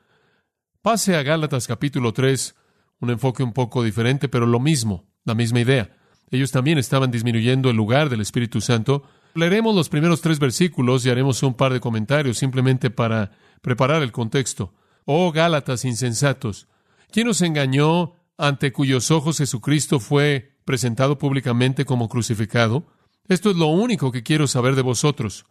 Pase 0.82 1.16
a 1.16 1.22
Gálatas 1.22 1.68
capítulo 1.68 2.12
3, 2.12 2.56
un 3.00 3.10
enfoque 3.10 3.44
un 3.44 3.52
poco 3.52 3.84
diferente, 3.84 4.28
pero 4.28 4.46
lo 4.46 4.58
mismo, 4.58 5.08
la 5.24 5.34
misma 5.34 5.60
idea. 5.60 5.96
Ellos 6.30 6.50
también 6.50 6.78
estaban 6.78 7.10
disminuyendo 7.10 7.70
el 7.70 7.76
lugar 7.76 8.10
del 8.10 8.20
Espíritu 8.20 8.60
Santo. 8.60 9.04
Leeremos 9.38 9.72
los 9.72 9.88
primeros 9.88 10.20
tres 10.20 10.40
versículos 10.40 11.06
y 11.06 11.10
haremos 11.10 11.44
un 11.44 11.54
par 11.54 11.72
de 11.72 11.78
comentarios 11.78 12.38
simplemente 12.38 12.90
para 12.90 13.30
preparar 13.62 14.02
el 14.02 14.10
contexto. 14.10 14.74
Oh 15.04 15.30
Gálatas 15.30 15.84
insensatos, 15.84 16.66
¿quién 17.12 17.28
os 17.28 17.40
engañó 17.40 18.14
ante 18.36 18.72
cuyos 18.72 19.12
ojos 19.12 19.38
Jesucristo 19.38 20.00
fue 20.00 20.56
presentado 20.64 21.18
públicamente 21.18 21.84
como 21.84 22.08
crucificado? 22.08 22.88
Esto 23.28 23.50
es 23.50 23.56
lo 23.56 23.68
único 23.68 24.10
que 24.10 24.24
quiero 24.24 24.48
saber 24.48 24.74
de 24.74 24.82
vosotros. 24.82 25.46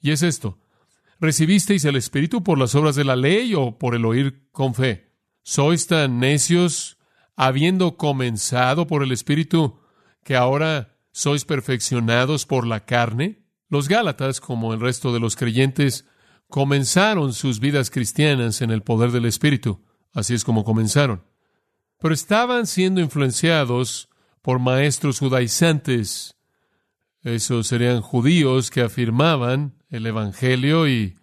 Y 0.00 0.10
es 0.10 0.24
esto. 0.24 0.58
¿Recibisteis 1.20 1.84
el 1.84 1.94
Espíritu 1.94 2.42
por 2.42 2.58
las 2.58 2.74
obras 2.74 2.96
de 2.96 3.04
la 3.04 3.14
ley 3.14 3.54
o 3.54 3.78
por 3.78 3.94
el 3.94 4.04
oír 4.04 4.48
con 4.50 4.74
fe? 4.74 5.12
¿Sois 5.44 5.86
tan 5.86 6.18
necios, 6.18 6.98
habiendo 7.36 7.96
comenzado 7.96 8.88
por 8.88 9.04
el 9.04 9.12
Espíritu, 9.12 9.78
que 10.24 10.34
ahora 10.34 10.97
sois 11.18 11.44
perfeccionados 11.44 12.46
por 12.46 12.64
la 12.64 12.84
carne? 12.84 13.42
Los 13.68 13.88
Gálatas, 13.88 14.40
como 14.40 14.72
el 14.72 14.78
resto 14.78 15.12
de 15.12 15.18
los 15.18 15.34
creyentes, 15.34 16.06
comenzaron 16.46 17.34
sus 17.34 17.58
vidas 17.58 17.90
cristianas 17.90 18.62
en 18.62 18.70
el 18.70 18.82
poder 18.82 19.10
del 19.10 19.24
Espíritu. 19.24 19.84
Así 20.14 20.34
es 20.34 20.44
como 20.44 20.62
comenzaron. 20.62 21.24
Pero 21.98 22.14
estaban 22.14 22.68
siendo 22.68 23.00
influenciados 23.00 24.08
por 24.42 24.60
maestros 24.60 25.18
judaizantes. 25.18 26.36
Esos 27.24 27.66
serían 27.66 28.00
judíos 28.00 28.70
que 28.70 28.82
afirmaban 28.82 29.74
el 29.90 30.06
Evangelio 30.06 30.86
y 30.86 31.16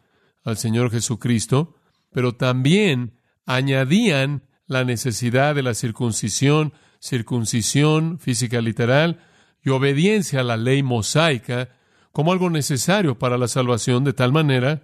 al 0.43 0.57
Señor 0.57 0.91
Jesucristo, 0.91 1.73
pero 2.11 2.35
también 2.35 3.21
añadían 3.45 4.43
la 4.67 4.83
necesidad 4.83 5.55
de 5.55 5.63
la 5.63 5.73
circuncisión, 5.73 6.73
circuncisión 6.99 8.19
física 8.19 8.59
literal 8.59 9.21
y 9.65 9.71
obediencia 9.71 10.41
a 10.41 10.43
la 10.43 10.57
ley 10.57 10.83
mosaica 10.83 11.69
como 12.11 12.31
algo 12.31 12.49
necesario 12.49 13.19
para 13.19 13.37
la 13.37 13.49
salvación, 13.49 14.05
de 14.05 14.13
tal 14.13 14.31
manera 14.31 14.83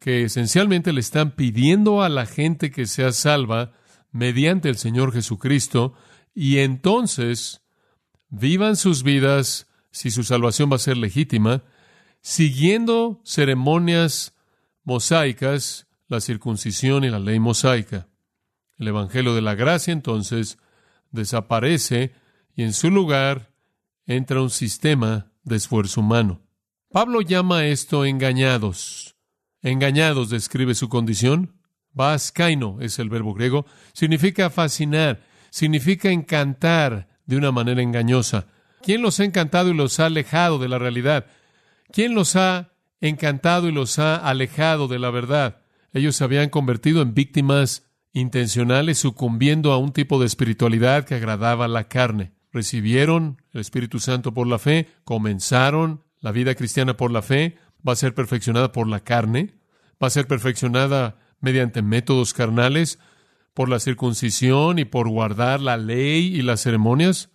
que 0.00 0.22
esencialmente 0.22 0.94
le 0.94 1.00
están 1.00 1.32
pidiendo 1.32 2.02
a 2.02 2.08
la 2.08 2.24
gente 2.24 2.70
que 2.70 2.86
sea 2.86 3.12
salva 3.12 3.72
mediante 4.12 4.70
el 4.70 4.78
Señor 4.78 5.12
Jesucristo 5.12 5.94
y 6.34 6.58
entonces 6.58 7.62
vivan 8.30 8.76
sus 8.76 9.02
vidas, 9.02 9.66
si 9.90 10.10
su 10.10 10.22
salvación 10.22 10.70
va 10.70 10.76
a 10.76 10.78
ser 10.78 10.96
legítima, 10.96 11.64
siguiendo 12.22 13.20
ceremonias 13.24 14.34
mosaicas, 14.84 15.88
la 16.06 16.20
circuncisión 16.20 17.04
y 17.04 17.10
la 17.10 17.18
ley 17.18 17.40
mosaica. 17.40 18.08
El 18.78 18.88
Evangelio 18.88 19.34
de 19.34 19.42
la 19.42 19.54
Gracia 19.54 19.92
entonces 19.92 20.58
desaparece 21.10 22.12
y 22.54 22.62
en 22.62 22.72
su 22.72 22.90
lugar 22.90 23.49
entra 24.10 24.42
un 24.42 24.50
sistema 24.50 25.30
de 25.44 25.56
esfuerzo 25.56 26.00
humano. 26.00 26.42
Pablo 26.90 27.20
llama 27.20 27.66
esto 27.66 28.04
engañados. 28.04 29.16
Engañados 29.62 30.30
describe 30.30 30.74
su 30.74 30.88
condición. 30.88 31.54
Vaskaino 31.92 32.78
es 32.80 32.98
el 32.98 33.08
verbo 33.08 33.34
griego. 33.34 33.66
Significa 33.92 34.50
fascinar, 34.50 35.22
significa 35.50 36.10
encantar 36.10 37.08
de 37.26 37.36
una 37.36 37.52
manera 37.52 37.82
engañosa. 37.82 38.48
¿Quién 38.82 39.00
los 39.00 39.20
ha 39.20 39.24
encantado 39.24 39.70
y 39.70 39.74
los 39.74 40.00
ha 40.00 40.06
alejado 40.06 40.58
de 40.58 40.68
la 40.68 40.78
realidad? 40.78 41.26
¿Quién 41.92 42.14
los 42.14 42.34
ha 42.34 42.72
encantado 43.00 43.68
y 43.68 43.72
los 43.72 44.00
ha 44.00 44.16
alejado 44.16 44.88
de 44.88 44.98
la 44.98 45.10
verdad? 45.10 45.62
Ellos 45.92 46.16
se 46.16 46.24
habían 46.24 46.48
convertido 46.48 47.02
en 47.02 47.14
víctimas 47.14 47.88
intencionales, 48.12 48.98
sucumbiendo 48.98 49.72
a 49.72 49.78
un 49.78 49.92
tipo 49.92 50.18
de 50.18 50.26
espiritualidad 50.26 51.04
que 51.04 51.14
agradaba 51.14 51.66
a 51.66 51.68
la 51.68 51.84
carne. 51.84 52.32
Recibieron 52.52 53.42
el 53.52 53.60
Espíritu 53.60 54.00
Santo 54.00 54.34
por 54.34 54.46
la 54.46 54.58
fe, 54.58 54.88
comenzaron 55.04 56.02
la 56.20 56.32
vida 56.32 56.54
cristiana 56.54 56.96
por 56.96 57.10
la 57.10 57.22
fe, 57.22 57.56
va 57.86 57.92
a 57.92 57.96
ser 57.96 58.14
perfeccionada 58.14 58.72
por 58.72 58.88
la 58.88 59.00
carne, 59.00 59.54
va 60.02 60.08
a 60.08 60.10
ser 60.10 60.26
perfeccionada 60.26 61.18
mediante 61.40 61.82
métodos 61.82 62.34
carnales, 62.34 62.98
por 63.54 63.68
la 63.68 63.80
circuncisión 63.80 64.78
y 64.78 64.84
por 64.84 65.08
guardar 65.08 65.60
la 65.60 65.76
ley 65.76 66.34
y 66.34 66.42
las 66.42 66.62
ceremonias. 66.62 67.30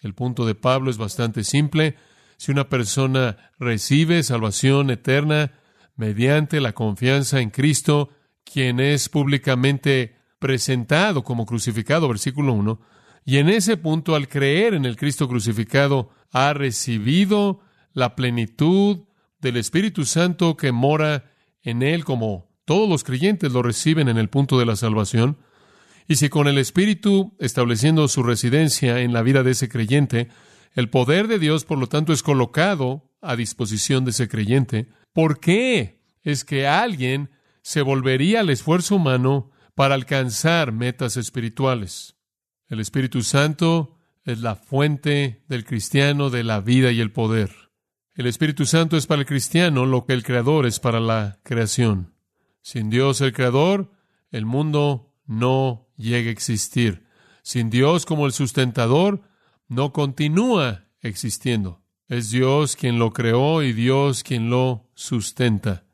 El 0.00 0.14
punto 0.14 0.46
de 0.46 0.54
Pablo 0.54 0.90
es 0.90 0.98
bastante 0.98 1.44
simple. 1.44 1.96
Si 2.36 2.50
una 2.50 2.68
persona 2.68 3.52
recibe 3.58 4.22
salvación 4.22 4.90
eterna 4.90 5.52
mediante 5.96 6.60
la 6.60 6.72
confianza 6.72 7.40
en 7.40 7.50
Cristo, 7.50 8.10
quien 8.44 8.80
es 8.80 9.08
públicamente 9.08 10.16
presentado 10.38 11.24
como 11.24 11.44
crucificado, 11.44 12.08
versículo 12.08 12.52
1, 12.52 12.80
y 13.24 13.38
en 13.38 13.48
ese 13.48 13.76
punto, 13.76 14.14
al 14.14 14.28
creer 14.28 14.74
en 14.74 14.84
el 14.84 14.96
Cristo 14.96 15.28
crucificado, 15.28 16.10
ha 16.30 16.52
recibido 16.52 17.60
la 17.92 18.14
plenitud 18.14 19.00
del 19.40 19.56
Espíritu 19.56 20.04
Santo 20.04 20.56
que 20.56 20.72
mora 20.72 21.32
en 21.62 21.82
él, 21.82 22.04
como 22.04 22.48
todos 22.64 22.88
los 22.88 23.04
creyentes 23.04 23.52
lo 23.52 23.62
reciben 23.62 24.08
en 24.08 24.18
el 24.18 24.28
punto 24.28 24.58
de 24.58 24.66
la 24.66 24.76
salvación. 24.76 25.38
Y 26.06 26.16
si 26.16 26.28
con 26.28 26.48
el 26.48 26.58
Espíritu 26.58 27.36
estableciendo 27.38 28.08
su 28.08 28.22
residencia 28.22 29.00
en 29.00 29.12
la 29.12 29.22
vida 29.22 29.42
de 29.42 29.52
ese 29.52 29.68
creyente, 29.68 30.28
el 30.74 30.90
poder 30.90 31.28
de 31.28 31.38
Dios, 31.38 31.64
por 31.64 31.78
lo 31.78 31.88
tanto, 31.88 32.12
es 32.12 32.22
colocado 32.22 33.10
a 33.20 33.36
disposición 33.36 34.04
de 34.04 34.12
ese 34.12 34.28
creyente, 34.28 34.88
¿por 35.12 35.40
qué 35.40 36.02
es 36.22 36.44
que 36.44 36.66
alguien 36.66 37.30
se 37.62 37.82
volvería 37.82 38.40
al 38.40 38.50
esfuerzo 38.50 38.96
humano 38.96 39.50
para 39.74 39.94
alcanzar 39.94 40.72
metas 40.72 41.16
espirituales? 41.16 42.17
El 42.68 42.80
Espíritu 42.80 43.22
Santo 43.22 43.96
es 44.24 44.40
la 44.40 44.54
fuente 44.54 45.42
del 45.48 45.64
cristiano 45.64 46.28
de 46.28 46.44
la 46.44 46.60
vida 46.60 46.92
y 46.92 47.00
el 47.00 47.10
poder. 47.10 47.50
El 48.14 48.26
Espíritu 48.26 48.66
Santo 48.66 48.98
es 48.98 49.06
para 49.06 49.22
el 49.22 49.26
cristiano 49.26 49.86
lo 49.86 50.04
que 50.04 50.12
el 50.12 50.22
Creador 50.22 50.66
es 50.66 50.78
para 50.78 51.00
la 51.00 51.38
creación. 51.44 52.14
Sin 52.60 52.90
Dios 52.90 53.22
el 53.22 53.32
Creador, 53.32 53.90
el 54.30 54.44
mundo 54.44 55.14
no 55.24 55.88
llega 55.96 56.28
a 56.28 56.32
existir. 56.32 57.06
Sin 57.42 57.70
Dios 57.70 58.04
como 58.04 58.26
el 58.26 58.32
sustentador, 58.32 59.22
no 59.68 59.94
continúa 59.94 60.84
existiendo. 61.00 61.82
Es 62.06 62.30
Dios 62.30 62.76
quien 62.76 62.98
lo 62.98 63.14
creó 63.14 63.62
y 63.62 63.72
Dios 63.72 64.22
quien 64.22 64.50
lo 64.50 64.90
sustenta. 64.94 65.84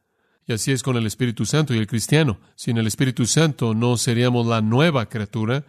Y 0.47 0.52
así 0.52 0.73
es 0.73 0.83
con 0.83 0.97
el 0.97 1.07
Espíritu 1.07 1.47
Santo 1.47 1.73
y 1.73 1.78
el 1.78 1.87
cristiano. 1.87 2.40
Sin 2.57 2.78
el 2.78 2.88
Espíritu 2.88 3.26
Santo 3.26 3.75
no 3.75 3.97
seríamos 3.97 4.47
la 4.47 4.61
nueva 4.61 5.09
criatura. 5.09 5.64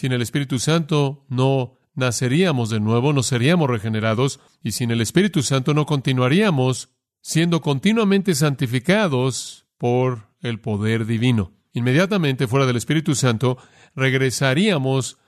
Sin 0.00 0.12
el 0.12 0.22
Espíritu 0.22 0.58
Santo 0.58 1.26
no 1.28 1.74
naceríamos 1.94 2.70
de 2.70 2.80
nuevo, 2.80 3.12
no 3.12 3.22
seríamos 3.22 3.68
regenerados, 3.68 4.40
y 4.62 4.72
sin 4.72 4.90
el 4.92 5.02
Espíritu 5.02 5.42
Santo 5.42 5.74
no 5.74 5.84
continuaríamos 5.84 6.88
siendo 7.20 7.60
continuamente 7.60 8.34
santificados 8.34 9.66
por 9.76 10.30
el 10.40 10.58
poder 10.58 11.04
divino. 11.04 11.52
Inmediatamente 11.74 12.46
fuera 12.46 12.64
del 12.64 12.78
Espíritu 12.78 13.14
Santo, 13.14 13.58
regresaríamos 13.94 15.18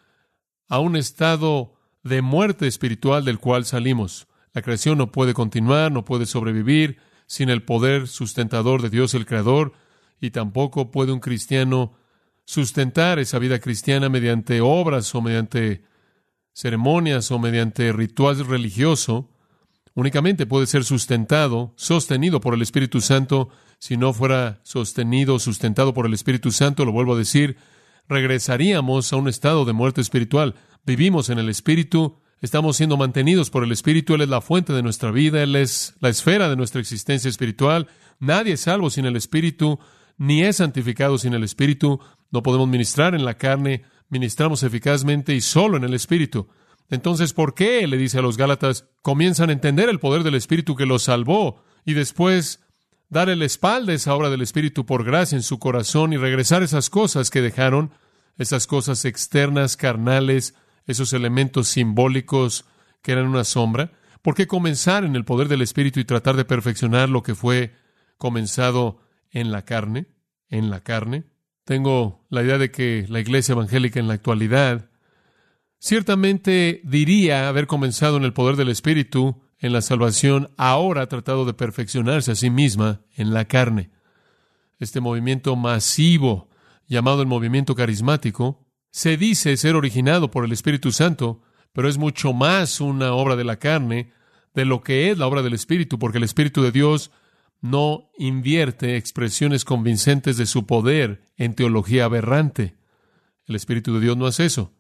a 0.71 0.79
un 0.79 0.97
estado 0.97 1.75
de 2.03 2.23
muerte 2.23 2.67
espiritual 2.67 3.27
del 3.27 3.41
cual 3.41 3.67
salimos. 3.67 4.27
La 4.55 4.63
creación 4.63 4.97
no 4.97 5.13
puede 5.13 5.35
continuar, 5.35 5.93
no 5.93 6.07
puede 6.07 6.25
sobrevivir 6.25 6.97
sin 7.27 7.51
el 7.51 7.63
poder 7.63 8.09
sustentador 8.09 8.81
de 8.81 8.89
Dios 8.89 9.13
el 9.13 9.27
Creador, 9.27 9.75
y 10.19 10.31
tampoco 10.31 10.91
puede 10.91 11.13
un 11.13 11.21
cristiano 11.21 11.93
sustentar 12.45 13.19
esa 13.19 13.39
vida 13.39 13.59
cristiana 13.59 14.09
mediante 14.09 14.61
obras 14.61 15.15
o 15.15 15.23
mediante 15.23 15.83
ceremonias 16.53 17.31
o 17.31 17.39
mediante 17.39 17.93
ritual 17.93 18.47
religioso, 18.47 19.31
únicamente 19.95 20.47
puede 20.47 20.67
ser 20.67 20.85
sustentado, 20.85 21.73
sostenido 21.77 22.41
por 22.41 22.55
el 22.55 22.63
Espíritu 22.63 23.01
Santo. 23.01 23.49
Si 23.79 23.97
no 23.97 24.13
fuera 24.13 24.61
sostenido, 24.63 25.39
sustentado 25.39 25.95
por 25.95 26.07
el 26.07 26.15
Espíritu 26.15 26.53
Santo, 26.53 26.85
lo 26.85 26.93
vuelvo 26.93 27.15
a 27.15 27.19
decir, 27.19 27.57
regresaríamos 28.09 29.13
a 29.13 29.17
un 29.17 29.29
estado 29.29 29.65
de 29.65 29.73
muerte 29.73 30.01
espiritual. 30.01 30.55
Vivimos 30.85 31.31
en 31.31 31.39
el 31.39 31.49
Espíritu, 31.49 32.19
estamos 32.41 32.77
siendo 32.77 32.97
mantenidos 32.97 33.51
por 33.51 33.65
el 33.65 33.73
Espíritu, 33.73 34.15
Él 34.15 34.23
es 34.23 34.29
la 34.29 34.41
fuente 34.41 34.73
de 34.73 34.83
nuestra 34.83 35.11
vida, 35.11 35.43
Él 35.43 35.57
es 35.57 35.95
la 36.01 36.09
esfera 36.09 36.49
de 36.49 36.57
nuestra 36.57 36.81
existencia 36.81 37.29
espiritual. 37.29 37.89
Nadie 38.19 38.55
es 38.55 38.61
salvo 38.61 38.91
sin 38.91 39.05
el 39.05 39.17
Espíritu, 39.17 39.79
ni 40.19 40.43
es 40.43 40.57
santificado 40.57 41.19
sin 41.19 41.35
el 41.35 41.45
Espíritu. 41.45 42.01
No 42.31 42.43
podemos 42.43 42.69
ministrar 42.69 43.15
en 43.15 43.25
la 43.25 43.35
carne, 43.35 43.85
ministramos 44.09 44.63
eficazmente 44.63 45.35
y 45.35 45.41
solo 45.41 45.77
en 45.77 45.85
el 45.85 45.95
Espíritu. 45.95 46.49
Entonces, 46.91 47.33
¿por 47.33 47.55
qué, 47.55 47.87
le 47.87 47.97
dice 47.97 48.19
a 48.19 48.23
los 48.23 48.37
Gálatas, 48.37 48.87
comienzan 49.01 49.51
a 49.51 49.55
entender 49.55 49.89
el 49.89 49.99
poder 49.99 50.23
del 50.23 50.35
Espíritu 50.35 50.77
que 50.77 50.87
los 50.87 51.05
salvó 51.05 51.63
y 51.85 51.95
después 51.95 52.61
dar 53.09 53.29
el 53.29 53.43
espalda 53.43 53.93
a 53.93 53.97
esa 53.97 54.15
obra 54.15 54.31
del 54.31 54.43
Espíritu 54.43 54.87
por 54.87 55.05
gracia 55.05 55.37
en 55.37 55.43
su 55.43 55.59
corazón 55.59 56.13
y 56.13 56.17
regresar 56.17 56.63
esas 56.63 56.91
cosas 56.91 57.31
que 57.31 57.43
dejaron, 57.43 57.93
esas 58.39 58.67
cosas 58.67 59.05
externas, 59.05 59.77
carnales, 59.77 60.55
esos 60.87 61.13
elementos 61.13 61.69
simbólicos 61.69 62.65
que 63.03 63.13
eran 63.13 63.27
una 63.27 63.45
sombra? 63.45 63.93
¿Por 64.23 64.35
qué 64.35 64.47
comenzar 64.47 65.05
en 65.05 65.17
el 65.17 65.25
poder 65.25 65.49
del 65.49 65.63
Espíritu 65.63 66.01
y 66.01 66.05
tratar 66.05 66.37
de 66.37 66.45
perfeccionar 66.45 67.09
lo 67.09 67.23
que 67.23 67.35
fue 67.35 67.75
comenzado 68.19 69.01
en 69.33 69.51
la 69.51 69.65
carne? 69.65 70.07
En 70.49 70.71
la 70.71 70.81
carne. 70.81 71.25
Tengo 71.65 72.25
la 72.29 72.43
idea 72.43 72.59
de 72.59 72.71
que 72.71 73.07
la 73.09 73.21
iglesia 73.21 73.53
evangélica 73.53 73.99
en 73.99 74.09
la 74.09 74.15
actualidad 74.15 74.91
ciertamente 75.79 76.81
diría 76.85 77.49
haber 77.49 77.67
comenzado 77.67 78.17
en 78.17 78.25
el 78.25 78.33
poder 78.33 78.57
del 78.57 78.69
Espíritu, 78.69 79.43
en 79.59 79.73
la 79.73 79.81
salvación, 79.81 80.51
ahora 80.57 81.03
ha 81.03 81.09
tratado 81.09 81.45
de 81.45 81.55
perfeccionarse 81.55 82.33
a 82.33 82.35
sí 82.37 82.51
misma 82.51 83.01
en 83.17 83.33
la 83.33 83.47
carne. 83.47 83.91
Este 84.79 85.01
movimiento 85.01 85.55
masivo, 85.57 86.49
llamado 86.89 87.23
el 87.23 87.29
movimiento 87.29 87.75
carismático, 87.75 88.67
se 88.91 89.17
dice 89.17 89.57
ser 89.57 89.77
originado 89.77 90.31
por 90.31 90.45
el 90.45 90.53
Espíritu 90.53 90.93
Santo, 90.93 91.43
pero 91.73 91.89
es 91.89 91.97
mucho 91.97 92.33
más 92.33 92.81
una 92.81 93.15
obra 93.15 93.37
de 93.37 93.45
la 93.45 93.57
carne 93.57 94.13
de 94.55 94.65
lo 94.65 94.83
que 94.83 95.11
es 95.11 95.19
la 95.19 95.27
obra 95.27 95.43
del 95.43 95.55
Espíritu, 95.55 95.99
porque 95.99 96.19
el 96.19 96.25
Espíritu 96.25 96.63
de 96.63 96.73
Dios 96.73 97.11
no 97.63 98.11
invierte 98.19 98.97
expresiones 98.97 99.65
convincentes 99.65 100.37
de 100.37 100.47
su 100.47 100.67
poder 100.67 101.31
en 101.37 101.55
teología 101.55 102.05
aberrante. 102.05 102.75
El 103.47 103.55
Espíritu 103.55 103.95
de 103.95 104.01
Dios 104.01 104.17
no 104.17 104.27
hace 104.27 104.45
eso. 104.45 104.75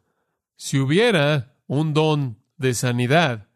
Si 0.56 0.78
hubiera 0.78 1.54
un 1.66 1.94
don 1.94 2.38
de 2.56 2.74
sanidad, 2.74 3.48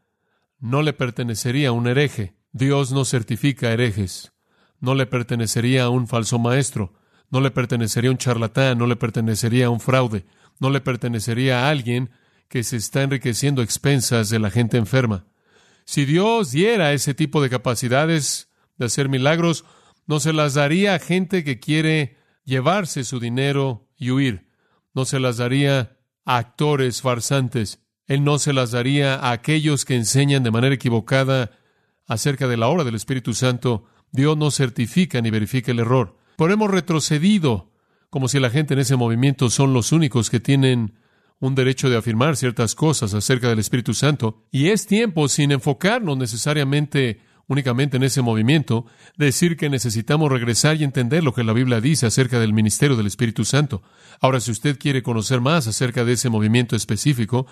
no 0.61 0.81
le 0.83 0.93
pertenecería 0.93 1.69
a 1.69 1.73
un 1.73 1.89
hereje. 1.89 2.35
Dios 2.53 2.93
no 2.93 3.05
certifica 3.05 3.73
herejes. 3.73 4.33
No 4.81 4.95
le 4.95 5.07
pertenecería 5.07 5.85
a 5.85 5.89
un 5.91 6.07
falso 6.07 6.39
maestro. 6.39 6.95
No 7.29 7.41
le 7.41 7.51
pertenecería 7.51 8.11
a 8.11 8.13
un 8.13 8.19
charlatán. 8.19 8.79
No 8.79 8.87
le 8.87 8.97
pertenecería 8.97 9.67
a 9.67 9.71
un 9.71 9.81
fraude. 9.81 10.25
No 10.61 10.71
le 10.71 10.81
pertenecería 10.81 11.65
a 11.67 11.71
alguien 11.71 12.11
que 12.49 12.63
se 12.63 12.77
está 12.77 13.03
enriqueciendo 13.03 13.61
a 13.61 13.65
expensas 13.65 14.31
de 14.31 14.39
la 14.39 14.51
gente 14.51 14.77
enferma. 14.77 15.27
Si 15.85 16.05
Dios 16.05 16.53
diera 16.53 16.93
ese 16.93 17.13
tipo 17.13 17.43
de 17.43 17.51
capacidades 17.51 18.49
de 18.79 18.87
hacer 18.87 19.09
milagros, 19.09 19.65
no 20.07 20.21
se 20.21 20.33
las 20.33 20.55
daría 20.55 20.95
a 20.95 20.99
gente 20.99 21.45
que 21.45 21.59
quiere 21.59 22.17
llevarse 22.45 23.05
su 23.05 23.21
dinero 23.21 23.89
y 23.97 24.11
huir. 24.11 24.49
No 24.95 25.05
se 25.05 25.19
las 25.21 25.37
daría 25.37 25.99
a 26.25 26.39
actores 26.39 27.03
farsantes. 27.03 27.83
Él 28.07 28.23
no 28.25 28.39
se 28.39 28.53
las 28.53 28.71
daría 28.71 29.17
a 29.17 29.33
aquellos 29.33 29.85
que 29.85 29.97
enseñan 29.97 30.43
de 30.43 30.51
manera 30.51 30.75
equivocada 30.75 31.51
acerca 32.07 32.47
de 32.47 32.57
la 32.57 32.69
obra 32.69 32.85
del 32.85 32.95
Espíritu 32.95 33.35
Santo. 33.35 33.85
Dios 34.13 34.37
no 34.37 34.51
certifica 34.51 35.21
ni 35.21 35.31
verifica 35.31 35.73
el 35.73 35.81
error. 35.81 36.17
Pero 36.39 36.53
hemos 36.53 36.71
retrocedido, 36.71 37.73
como 38.11 38.29
si 38.29 38.39
la 38.39 38.51
gente 38.51 38.75
en 38.75 38.81
ese 38.81 38.97
movimiento 38.97 39.51
son 39.51 39.73
los 39.73 39.93
únicos 39.93 40.31
que 40.31 40.41
tienen 40.41 40.95
un 41.39 41.55
derecho 41.55 41.91
de 41.91 41.97
afirmar 41.97 42.37
ciertas 42.37 42.75
cosas 42.75 43.13
acerca 43.13 43.49
del 43.49 43.59
Espíritu 43.59 43.93
Santo. 43.93 44.47
Y 44.51 44.69
es 44.69 44.87
tiempo, 44.87 45.29
sin 45.29 45.53
enfocarnos 45.53 46.17
necesariamente 46.17 47.21
únicamente 47.49 47.97
en 47.97 48.03
ese 48.03 48.23
movimiento, 48.23 48.87
decir 49.17 49.57
que 49.57 49.71
necesitamos 49.71 50.31
regresar 50.31 50.77
y 50.77 50.85
entender 50.85 51.23
lo 51.23 51.33
que 51.33 51.45
la 51.45 51.53
Biblia 51.53 51.81
dice 51.81 52.07
acerca 52.07 52.41
del 52.41 52.53
ministerio 52.53 52.97
del 52.97 53.07
Espíritu 53.07 53.45
Santo. 53.45 53.83
Ahora, 54.21 54.41
si 54.41 54.51
usted 54.51 54.79
quiere 54.79 55.03
conocer 55.03 55.41
más 55.41 55.67
acerca 55.67 56.05
de 56.05 56.13
ese 56.13 56.29
movimiento 56.29 56.77
específico, 56.77 57.47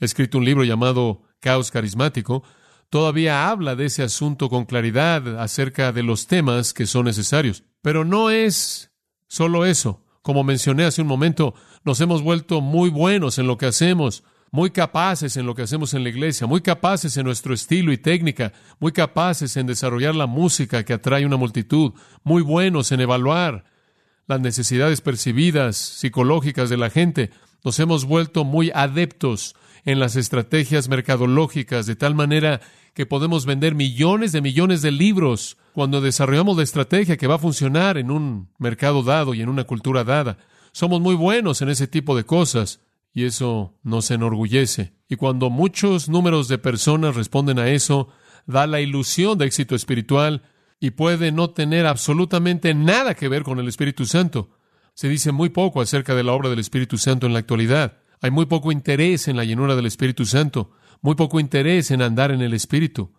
he 0.00 0.04
escrito 0.04 0.38
un 0.38 0.44
libro 0.44 0.64
llamado 0.64 1.22
Caos 1.40 1.70
Carismático, 1.70 2.42
todavía 2.90 3.48
habla 3.48 3.76
de 3.76 3.86
ese 3.86 4.02
asunto 4.02 4.48
con 4.48 4.64
claridad 4.64 5.40
acerca 5.40 5.92
de 5.92 6.02
los 6.02 6.26
temas 6.26 6.74
que 6.74 6.86
son 6.86 7.04
necesarios. 7.04 7.64
Pero 7.82 8.04
no 8.04 8.30
es 8.30 8.92
solo 9.28 9.64
eso. 9.64 10.04
Como 10.22 10.42
mencioné 10.42 10.84
hace 10.84 11.02
un 11.02 11.08
momento, 11.08 11.54
nos 11.84 12.00
hemos 12.00 12.20
vuelto 12.22 12.60
muy 12.60 12.90
buenos 12.90 13.38
en 13.38 13.46
lo 13.46 13.58
que 13.58 13.66
hacemos, 13.66 14.24
muy 14.50 14.70
capaces 14.70 15.36
en 15.36 15.46
lo 15.46 15.54
que 15.54 15.62
hacemos 15.62 15.94
en 15.94 16.02
la 16.02 16.08
iglesia, 16.08 16.46
muy 16.46 16.60
capaces 16.60 17.16
en 17.16 17.26
nuestro 17.26 17.52
estilo 17.52 17.92
y 17.92 17.98
técnica, 17.98 18.52
muy 18.78 18.92
capaces 18.92 19.56
en 19.56 19.66
desarrollar 19.66 20.14
la 20.14 20.26
música 20.26 20.84
que 20.84 20.92
atrae 20.92 21.26
una 21.26 21.36
multitud, 21.36 21.92
muy 22.22 22.42
buenos 22.42 22.92
en 22.92 23.00
evaluar 23.00 23.64
las 24.26 24.40
necesidades 24.40 25.00
percibidas 25.00 25.76
psicológicas 25.76 26.68
de 26.70 26.76
la 26.76 26.90
gente. 26.90 27.30
Nos 27.64 27.78
hemos 27.80 28.04
vuelto 28.04 28.44
muy 28.44 28.70
adeptos 28.74 29.54
en 29.84 30.00
las 30.00 30.16
estrategias 30.16 30.88
mercadológicas, 30.88 31.86
de 31.86 31.96
tal 31.96 32.14
manera 32.14 32.60
que 32.92 33.06
podemos 33.06 33.46
vender 33.46 33.74
millones 33.74 34.32
de 34.32 34.40
millones 34.40 34.82
de 34.82 34.90
libros 34.90 35.58
cuando 35.74 36.00
desarrollamos 36.00 36.56
la 36.56 36.62
estrategia 36.62 37.16
que 37.16 37.26
va 37.26 37.34
a 37.34 37.38
funcionar 37.38 37.98
en 37.98 38.10
un 38.10 38.48
mercado 38.58 39.02
dado 39.02 39.34
y 39.34 39.42
en 39.42 39.48
una 39.48 39.64
cultura 39.64 40.02
dada. 40.02 40.38
Somos 40.72 41.00
muy 41.00 41.14
buenos 41.14 41.62
en 41.62 41.68
ese 41.68 41.86
tipo 41.86 42.16
de 42.16 42.24
cosas 42.24 42.80
y 43.16 43.24
eso 43.24 43.78
nos 43.82 44.10
enorgullece. 44.10 44.92
Y 45.08 45.16
cuando 45.16 45.48
muchos 45.48 46.10
números 46.10 46.48
de 46.48 46.58
personas 46.58 47.16
responden 47.16 47.58
a 47.58 47.70
eso, 47.70 48.08
da 48.44 48.66
la 48.66 48.82
ilusión 48.82 49.38
de 49.38 49.46
éxito 49.46 49.74
espiritual 49.74 50.42
y 50.80 50.90
puede 50.90 51.32
no 51.32 51.48
tener 51.48 51.86
absolutamente 51.86 52.74
nada 52.74 53.14
que 53.14 53.28
ver 53.28 53.42
con 53.42 53.58
el 53.58 53.68
Espíritu 53.68 54.04
Santo. 54.04 54.50
Se 54.92 55.08
dice 55.08 55.32
muy 55.32 55.48
poco 55.48 55.80
acerca 55.80 56.14
de 56.14 56.24
la 56.24 56.34
obra 56.34 56.50
del 56.50 56.58
Espíritu 56.58 56.98
Santo 56.98 57.26
en 57.26 57.32
la 57.32 57.38
actualidad. 57.38 58.02
Hay 58.20 58.30
muy 58.30 58.44
poco 58.44 58.70
interés 58.70 59.28
en 59.28 59.38
la 59.38 59.44
llenura 59.44 59.76
del 59.76 59.86
Espíritu 59.86 60.26
Santo, 60.26 60.72
muy 61.00 61.14
poco 61.14 61.40
interés 61.40 61.90
en 61.90 62.02
andar 62.02 62.32
en 62.32 62.42
el 62.42 62.52
Espíritu. 62.52 63.14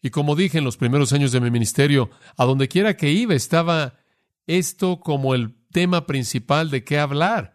Y 0.00 0.08
como 0.08 0.36
dije 0.36 0.56
en 0.56 0.64
los 0.64 0.78
primeros 0.78 1.12
años 1.12 1.32
de 1.32 1.40
mi 1.40 1.50
ministerio, 1.50 2.08
a 2.38 2.46
donde 2.46 2.68
quiera 2.68 2.96
que 2.96 3.12
iba 3.12 3.34
estaba 3.34 3.98
esto 4.46 5.00
como 5.00 5.34
el 5.34 5.54
tema 5.70 6.06
principal 6.06 6.70
de 6.70 6.82
qué 6.82 6.98
hablar. 6.98 7.53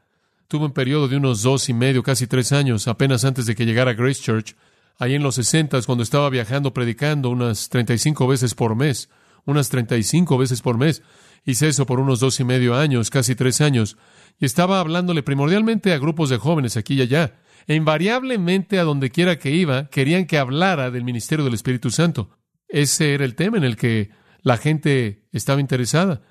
Tuve 0.49 0.65
un 0.65 0.73
periodo 0.73 1.07
de 1.07 1.15
unos 1.15 1.43
dos 1.43 1.69
y 1.69 1.75
medio, 1.75 2.01
casi 2.01 2.25
tres 2.25 2.51
años, 2.51 2.87
apenas 2.87 3.23
antes 3.23 3.45
de 3.45 3.53
que 3.53 3.67
llegara 3.67 3.91
a 3.91 3.93
Grace 3.93 4.19
Church, 4.19 4.55
ahí 4.97 5.13
en 5.13 5.21
los 5.21 5.35
sesentas, 5.35 5.85
cuando 5.85 6.03
estaba 6.03 6.27
viajando 6.31 6.73
predicando 6.73 7.29
unas 7.29 7.69
treinta 7.69 7.93
y 7.93 7.99
cinco 7.99 8.27
veces 8.27 8.55
por 8.55 8.75
mes, 8.75 9.09
unas 9.45 9.69
treinta 9.69 9.95
y 9.95 10.01
cinco 10.01 10.39
veces 10.39 10.63
por 10.63 10.79
mes. 10.79 11.03
Hice 11.45 11.67
eso 11.67 11.85
por 11.85 11.99
unos 11.99 12.19
dos 12.19 12.39
y 12.39 12.45
medio 12.45 12.75
años, 12.75 13.11
casi 13.11 13.35
tres 13.35 13.61
años, 13.61 13.95
y 14.39 14.45
estaba 14.45 14.79
hablándole 14.79 15.21
primordialmente 15.21 15.93
a 15.93 15.99
grupos 15.99 16.31
de 16.31 16.37
jóvenes 16.37 16.77
aquí 16.77 16.95
y 16.95 17.01
allá. 17.01 17.35
E 17.67 17.75
invariablemente 17.75 18.79
a 18.79 18.83
donde 18.85 19.11
quiera 19.11 19.37
que 19.37 19.51
iba, 19.51 19.87
querían 19.89 20.25
que 20.25 20.39
hablara 20.39 20.89
del 20.89 21.03
ministerio 21.03 21.45
del 21.45 21.53
Espíritu 21.53 21.91
Santo. 21.91 22.31
Ese 22.67 23.13
era 23.13 23.23
el 23.23 23.35
tema 23.35 23.57
en 23.57 23.65
el 23.65 23.77
que 23.77 24.09
la 24.41 24.57
gente 24.57 25.27
estaba 25.31 25.61
interesada. 25.61 26.23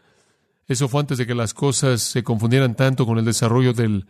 Eso 0.69 0.89
fue 0.89 1.01
antes 1.01 1.17
de 1.17 1.27
que 1.27 1.35
las 1.35 1.55
cosas 1.55 2.03
se 2.03 2.23
confundieran 2.23 2.77
tanto 2.77 3.07
con 3.07 3.19
el 3.19 3.25
desarrollo 3.25 3.73
del 3.73 4.07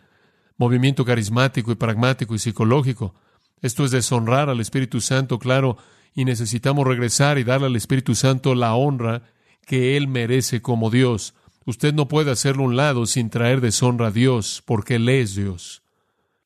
movimiento 0.56 1.04
carismático 1.04 1.70
y 1.70 1.76
pragmático 1.76 2.34
y 2.34 2.40
psicológico. 2.40 3.14
Esto 3.62 3.84
es 3.84 3.92
deshonrar 3.92 4.50
al 4.50 4.60
Espíritu 4.60 5.00
Santo, 5.00 5.38
claro, 5.38 5.78
y 6.14 6.24
necesitamos 6.24 6.86
regresar 6.86 7.38
y 7.38 7.44
darle 7.44 7.68
al 7.68 7.76
Espíritu 7.76 8.16
Santo 8.16 8.56
la 8.56 8.74
honra 8.74 9.22
que 9.66 9.96
Él 9.96 10.08
merece 10.08 10.60
como 10.60 10.90
Dios. 10.90 11.34
Usted 11.64 11.94
no 11.94 12.08
puede 12.08 12.32
hacerlo 12.32 12.64
a 12.64 12.66
un 12.66 12.76
lado 12.76 13.06
sin 13.06 13.30
traer 13.30 13.60
deshonra 13.60 14.08
a 14.08 14.10
Dios, 14.10 14.62
porque 14.66 14.96
Él 14.96 15.08
es 15.08 15.36
Dios. 15.36 15.82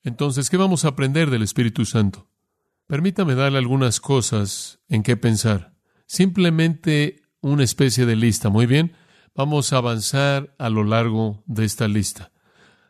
Entonces, 0.05 0.51
¿qué 0.51 0.59
vamos 0.59 0.85
a 0.85 0.89
aprender 0.89 1.31
del 1.31 1.43
Espíritu 1.43 1.87
Santo? 1.87 2.29
Permítame 2.87 3.35
darle 3.35 3.59
algunas 3.59 4.01
cosas 4.01 4.81
en 4.89 5.03
qué 5.03 5.17
pensar. 5.17 5.73
Simplemente 6.07 7.23
una 7.41 7.65
especie 7.65 8.05
de 8.05 8.17
lista, 8.17 8.51
¿muy 8.51 8.67
bien? 8.67 8.93
Vamos 9.35 9.73
a 9.73 9.79
avanzar 9.79 10.55
a 10.59 10.69
lo 10.69 10.85
largo 10.85 11.43
de 11.47 11.65
esta 11.65 11.89
lista. 11.89 12.33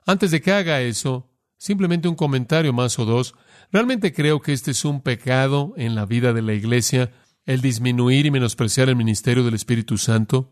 Antes 0.06 0.30
de 0.32 0.40
que 0.40 0.52
haga 0.52 0.80
eso, 0.80 1.30
simplemente 1.62 2.08
un 2.08 2.16
comentario 2.16 2.72
más 2.72 2.98
o 2.98 3.04
dos. 3.04 3.36
Realmente 3.70 4.12
creo 4.12 4.40
que 4.40 4.52
este 4.52 4.72
es 4.72 4.84
un 4.84 5.00
pecado 5.00 5.74
en 5.76 5.94
la 5.94 6.06
vida 6.06 6.32
de 6.32 6.42
la 6.42 6.54
Iglesia, 6.54 7.12
el 7.46 7.60
disminuir 7.60 8.26
y 8.26 8.32
menospreciar 8.32 8.88
el 8.88 8.96
ministerio 8.96 9.44
del 9.44 9.54
Espíritu 9.54 9.96
Santo. 9.96 10.50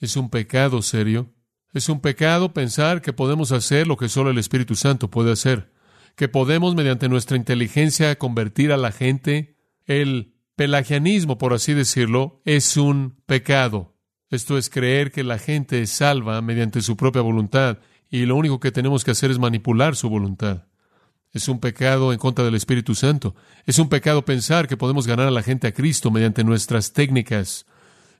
Es 0.00 0.16
un 0.16 0.30
pecado 0.30 0.80
serio. 0.80 1.34
Es 1.74 1.88
un 1.88 2.00
pecado 2.00 2.54
pensar 2.54 3.02
que 3.02 3.12
podemos 3.12 3.50
hacer 3.50 3.88
lo 3.88 3.96
que 3.96 4.08
solo 4.08 4.30
el 4.30 4.38
Espíritu 4.38 4.76
Santo 4.76 5.10
puede 5.10 5.32
hacer, 5.32 5.72
que 6.14 6.28
podemos 6.28 6.76
mediante 6.76 7.08
nuestra 7.08 7.36
inteligencia 7.36 8.16
convertir 8.16 8.70
a 8.70 8.76
la 8.76 8.92
gente. 8.92 9.56
El 9.86 10.36
pelagianismo, 10.54 11.36
por 11.36 11.52
así 11.52 11.74
decirlo, 11.74 12.42
es 12.44 12.76
un 12.76 13.20
pecado. 13.26 13.97
Esto 14.30 14.58
es 14.58 14.68
creer 14.68 15.10
que 15.10 15.24
la 15.24 15.38
gente 15.38 15.80
es 15.80 15.90
salva 15.90 16.42
mediante 16.42 16.82
su 16.82 16.96
propia 16.96 17.22
voluntad 17.22 17.78
y 18.10 18.26
lo 18.26 18.36
único 18.36 18.60
que 18.60 18.72
tenemos 18.72 19.02
que 19.04 19.12
hacer 19.12 19.30
es 19.30 19.38
manipular 19.38 19.96
su 19.96 20.10
voluntad. 20.10 20.66
Es 21.32 21.48
un 21.48 21.60
pecado 21.60 22.12
en 22.12 22.18
contra 22.18 22.44
del 22.44 22.54
Espíritu 22.54 22.94
Santo. 22.94 23.34
Es 23.66 23.78
un 23.78 23.88
pecado 23.88 24.24
pensar 24.24 24.66
que 24.66 24.76
podemos 24.76 25.06
ganar 25.06 25.28
a 25.28 25.30
la 25.30 25.42
gente 25.42 25.66
a 25.66 25.72
Cristo 25.72 26.10
mediante 26.10 26.44
nuestras 26.44 26.92
técnicas. 26.92 27.66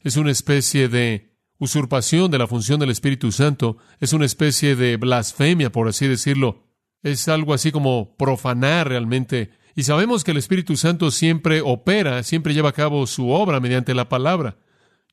Es 0.02 0.16
una 0.16 0.30
especie 0.30 0.88
de 0.88 1.32
usurpación 1.58 2.30
de 2.30 2.38
la 2.38 2.46
función 2.46 2.80
del 2.80 2.90
Espíritu 2.90 3.32
Santo. 3.32 3.76
Es 4.00 4.12
una 4.12 4.26
especie 4.26 4.76
de 4.76 4.96
blasfemia, 4.96 5.72
por 5.72 5.88
así 5.88 6.06
decirlo. 6.06 6.64
Es 7.02 7.28
algo 7.28 7.54
así 7.54 7.70
como 7.70 8.14
profanar 8.16 8.88
realmente. 8.88 9.50
Y 9.74 9.84
sabemos 9.84 10.24
que 10.24 10.32
el 10.32 10.38
Espíritu 10.38 10.76
Santo 10.76 11.10
siempre 11.10 11.60
opera, 11.62 12.22
siempre 12.22 12.54
lleva 12.54 12.70
a 12.70 12.72
cabo 12.72 13.06
su 13.06 13.30
obra 13.30 13.60
mediante 13.60 13.94
la 13.94 14.08
palabra. 14.08 14.58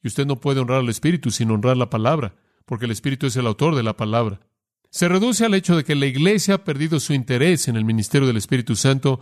Y 0.02 0.08
usted 0.08 0.26
no 0.26 0.40
puede 0.40 0.60
honrar 0.60 0.80
al 0.80 0.90
Espíritu 0.90 1.32
sin 1.32 1.52
honrar 1.52 1.78
la 1.78 1.90
palabra, 1.90 2.36
porque 2.66 2.86
el 2.86 2.92
Espíritu 2.92 3.28
es 3.28 3.36
el 3.36 3.48
autor 3.48 3.76
de 3.76 3.84
la 3.84 3.98
palabra. 3.98 4.40
Se 4.90 5.10
reduce 5.10 5.46
al 5.46 5.54
hecho 5.54 5.76
de 5.76 5.84
que 5.84 5.96
la 5.96 6.06
Iglesia 6.06 6.56
ha 6.56 6.64
perdido 6.64 7.00
su 7.00 7.14
interés 7.14 7.68
en 7.68 7.76
el 7.76 7.86
ministerio 7.86 8.28
del 8.28 8.38
Espíritu 8.38 8.76
Santo, 8.76 9.20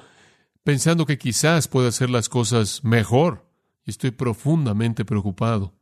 pensando 0.64 1.06
que 1.06 1.18
quizás 1.18 1.68
pueda 1.68 1.90
hacer 1.90 2.10
las 2.10 2.30
cosas 2.30 2.84
mejor. 2.84 3.50
Y 3.86 3.92
estoy 3.92 4.12
profundamente 4.12 5.04
preocupado. 5.04 5.74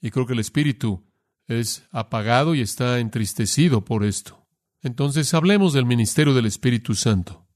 Y 0.00 0.10
creo 0.10 0.26
que 0.26 0.32
el 0.34 0.38
Espíritu 0.38 1.04
es 1.48 1.88
apagado 1.90 2.54
y 2.54 2.60
está 2.60 2.98
entristecido 2.98 3.84
por 3.84 4.04
esto. 4.04 4.46
Entonces 4.80 5.32
hablemos 5.34 5.72
del 5.72 5.86
ministerio 5.86 6.34
del 6.34 6.46
Espíritu 6.46 6.94
Santo. 6.94 7.46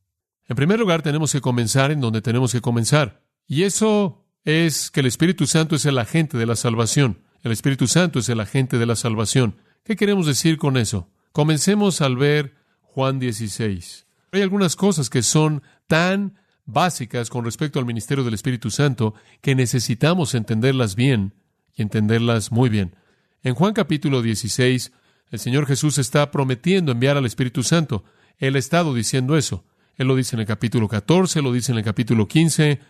En 0.49 0.57
primer 0.57 0.79
lugar, 0.79 1.03
tenemos 1.03 1.33
que 1.33 1.41
comenzar 1.41 1.91
en 1.91 2.01
donde 2.01 2.23
tenemos 2.23 2.53
que 2.53 2.61
comenzar. 2.61 3.25
Y 3.47 3.63
eso 3.63 4.26
es 4.47 4.93
que 4.93 5.01
el 5.01 5.07
Espíritu 5.07 5.47
Santo 5.47 5.75
es 5.75 5.85
el 5.85 5.99
agente 5.99 6.39
de 6.39 6.47
la 6.47 6.55
salvación. 6.55 7.19
El 7.43 7.51
Espíritu 7.51 7.89
Santo 7.89 8.21
es 8.21 8.29
el 8.29 8.41
agente 8.41 8.79
de 8.79 8.87
la 8.87 8.95
salvación. 8.95 9.57
¿Qué 9.85 9.97
queremos 9.97 10.25
decir 10.25 10.57
con 10.57 10.77
eso? 10.77 11.11
Comencemos 11.33 12.01
al 12.01 12.17
ver 12.17 12.55
Juan 12.81 13.19
16. 13.19 14.07
Hay 14.31 14.43
algunas 14.43 14.77
cosas 14.77 15.11
que 15.11 15.25
son 15.25 15.63
tan 15.89 16.39
básicas 16.65 17.29
con 17.29 17.45
respecto 17.45 17.81
al 17.81 17.87
ministerio 17.87 18.23
del 18.23 18.35
Espíritu 18.35 18.71
Santo 18.71 19.15
que 19.41 19.57
necesitamos 19.57 20.35
entenderlas 20.35 20.95
bien 20.95 21.35
y 21.75 21.83
entenderlas 21.83 22.53
muy 22.53 22.69
bien. 22.69 22.95
En 23.43 23.57
Juan 23.57 23.75
capítulo 23.75 24.23
16, 24.23 24.93
el 25.33 25.39
Señor 25.41 25.67
Jesús 25.67 25.99
está 25.99 26.31
prometiendo 26.31 26.93
enviar 26.93 27.17
al 27.17 27.27
Espíritu 27.27 27.65
Santo. 27.65 28.05
Él 28.39 28.55
ha 28.55 28.61
estado 28.61 28.95
diciendo 28.95 29.37
eso. 29.37 29.65
Él 29.97 30.07
lo 30.07 30.15
dice 30.15 30.37
en 30.37 30.41
el 30.41 30.47
capítulo 30.47 30.87
14, 30.87 31.43
lo 31.43 31.53
dice 31.53 31.73
en 31.73 31.79
el 31.79 31.85
capítulo 31.85 32.29
15, 32.29 32.81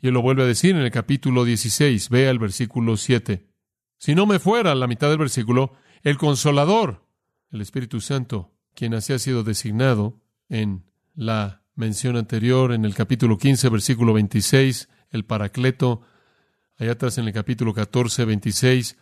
y 0.00 0.08
él 0.08 0.14
lo 0.14 0.22
vuelve 0.22 0.42
a 0.42 0.46
decir 0.46 0.74
en 0.74 0.82
el 0.82 0.90
capítulo 0.90 1.44
16. 1.44 2.08
Vea 2.10 2.30
el 2.30 2.38
versículo 2.38 2.96
7. 2.96 3.46
Si 3.98 4.14
no 4.14 4.26
me 4.26 4.38
fuera 4.38 4.74
la 4.74 4.86
mitad 4.86 5.08
del 5.08 5.18
versículo, 5.18 5.72
el 6.02 6.18
consolador, 6.18 7.06
el 7.50 7.60
Espíritu 7.60 8.00
Santo, 8.00 8.52
quien 8.74 8.94
así 8.94 9.12
ha 9.12 9.18
sido 9.18 9.42
designado 9.42 10.20
en 10.48 10.84
la 11.14 11.62
mención 11.74 12.16
anterior, 12.16 12.72
en 12.72 12.84
el 12.84 12.94
capítulo 12.94 13.38
15, 13.38 13.68
versículo 13.70 14.12
26, 14.12 14.88
el 15.10 15.24
Paracleto, 15.24 16.02
allá 16.78 16.92
atrás 16.92 17.18
en 17.18 17.26
el 17.26 17.32
capítulo 17.32 17.72
14, 17.72 18.24
26, 18.24 18.98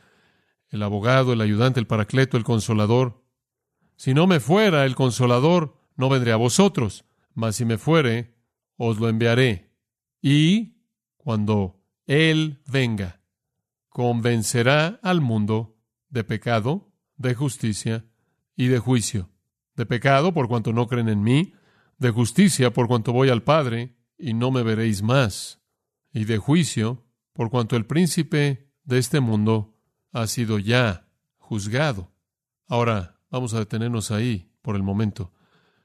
el 0.70 0.82
abogado, 0.82 1.32
el 1.32 1.40
ayudante, 1.40 1.80
el 1.80 1.86
Paracleto, 1.86 2.36
el 2.36 2.44
consolador. 2.44 3.24
Si 3.96 4.14
no 4.14 4.26
me 4.26 4.40
fuera 4.40 4.84
el 4.84 4.94
consolador, 4.94 5.76
no 5.96 6.08
vendré 6.08 6.32
a 6.32 6.36
vosotros, 6.36 7.04
mas 7.34 7.56
si 7.56 7.64
me 7.64 7.78
fuere, 7.78 8.34
os 8.76 8.98
lo 8.98 9.08
enviaré. 9.08 9.70
Y 10.20 10.73
cuando 11.24 11.80
Él 12.06 12.62
venga, 12.66 13.22
convencerá 13.88 15.00
al 15.02 15.22
mundo 15.22 15.76
de 16.10 16.22
pecado, 16.22 16.92
de 17.16 17.34
justicia 17.34 18.04
y 18.54 18.68
de 18.68 18.78
juicio. 18.78 19.30
De 19.74 19.86
pecado 19.86 20.34
por 20.34 20.48
cuanto 20.48 20.72
no 20.72 20.86
creen 20.86 21.08
en 21.08 21.22
mí, 21.22 21.54
de 21.98 22.10
justicia 22.10 22.72
por 22.72 22.86
cuanto 22.86 23.12
voy 23.12 23.30
al 23.30 23.42
Padre 23.42 23.96
y 24.18 24.34
no 24.34 24.50
me 24.50 24.62
veréis 24.62 25.02
más, 25.02 25.60
y 26.12 26.26
de 26.26 26.38
juicio 26.38 27.06
por 27.32 27.50
cuanto 27.50 27.74
el 27.76 27.86
príncipe 27.86 28.70
de 28.84 28.98
este 28.98 29.20
mundo 29.20 29.74
ha 30.12 30.26
sido 30.26 30.58
ya 30.58 31.08
juzgado. 31.38 32.12
Ahora 32.66 33.18
vamos 33.30 33.54
a 33.54 33.58
detenernos 33.58 34.10
ahí 34.10 34.52
por 34.60 34.76
el 34.76 34.82
momento. 34.82 35.32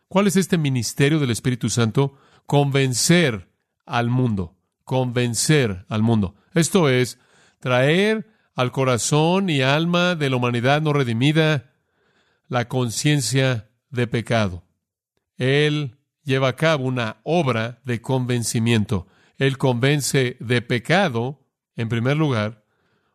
¿Cuál 0.10 0.28
es 0.28 0.36
este 0.36 0.58
ministerio 0.58 1.17
del 1.19 1.32
Espíritu 1.32 1.69
Santo? 1.69 2.15
Convencer 2.45 3.49
al 3.86 4.10
mundo, 4.10 4.58
convencer 4.89 5.86
al 5.88 6.02
mundo. 6.02 6.34
Esto 6.56 6.89
es, 6.89 7.19
traer 7.60 8.25
al 8.56 8.71
corazón 8.71 9.47
y 9.47 9.62
alma 9.62 10.15
de 10.15 10.32
la 10.32 10.38
humanidad 10.38 10.82
no 10.82 10.93
redimida 10.93 11.75
la 12.47 12.67
conciencia 12.67 13.69
de 13.91 14.08
pecado. 14.08 14.63
Él 15.38 15.99
lleva 16.23 16.47
a 16.47 16.56
cabo 16.56 16.86
una 16.86 17.17
obra 17.21 17.82
de 17.86 18.02
convencimiento. 18.02 19.06
Él 19.38 19.60
convence 19.60 20.38
de 20.39 20.63
pecado, 20.63 21.45
en 21.75 21.88
primer 21.88 22.17
lugar, 22.17 22.65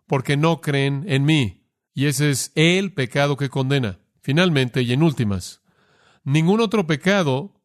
porque 0.07 0.37
no 0.37 0.61
creen 0.61 1.05
en 1.09 1.25
mí. 1.25 1.67
Y 1.93 2.07
ese 2.07 2.31
es 2.31 2.53
el 2.55 2.95
pecado 2.95 3.37
que 3.37 3.49
condena. 3.49 3.99
Finalmente 4.23 4.83
y 4.83 4.93
en 4.93 5.03
últimas. 5.03 5.61
Ningún 6.23 6.61
otro 6.61 6.87
pecado, 6.87 7.61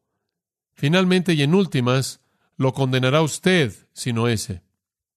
finalmente 0.74 1.34
y 1.34 1.44
en 1.44 1.54
últimas, 1.54 2.20
lo 2.60 2.74
condenará 2.74 3.22
usted, 3.22 3.72
sino 3.94 4.28
ese. 4.28 4.62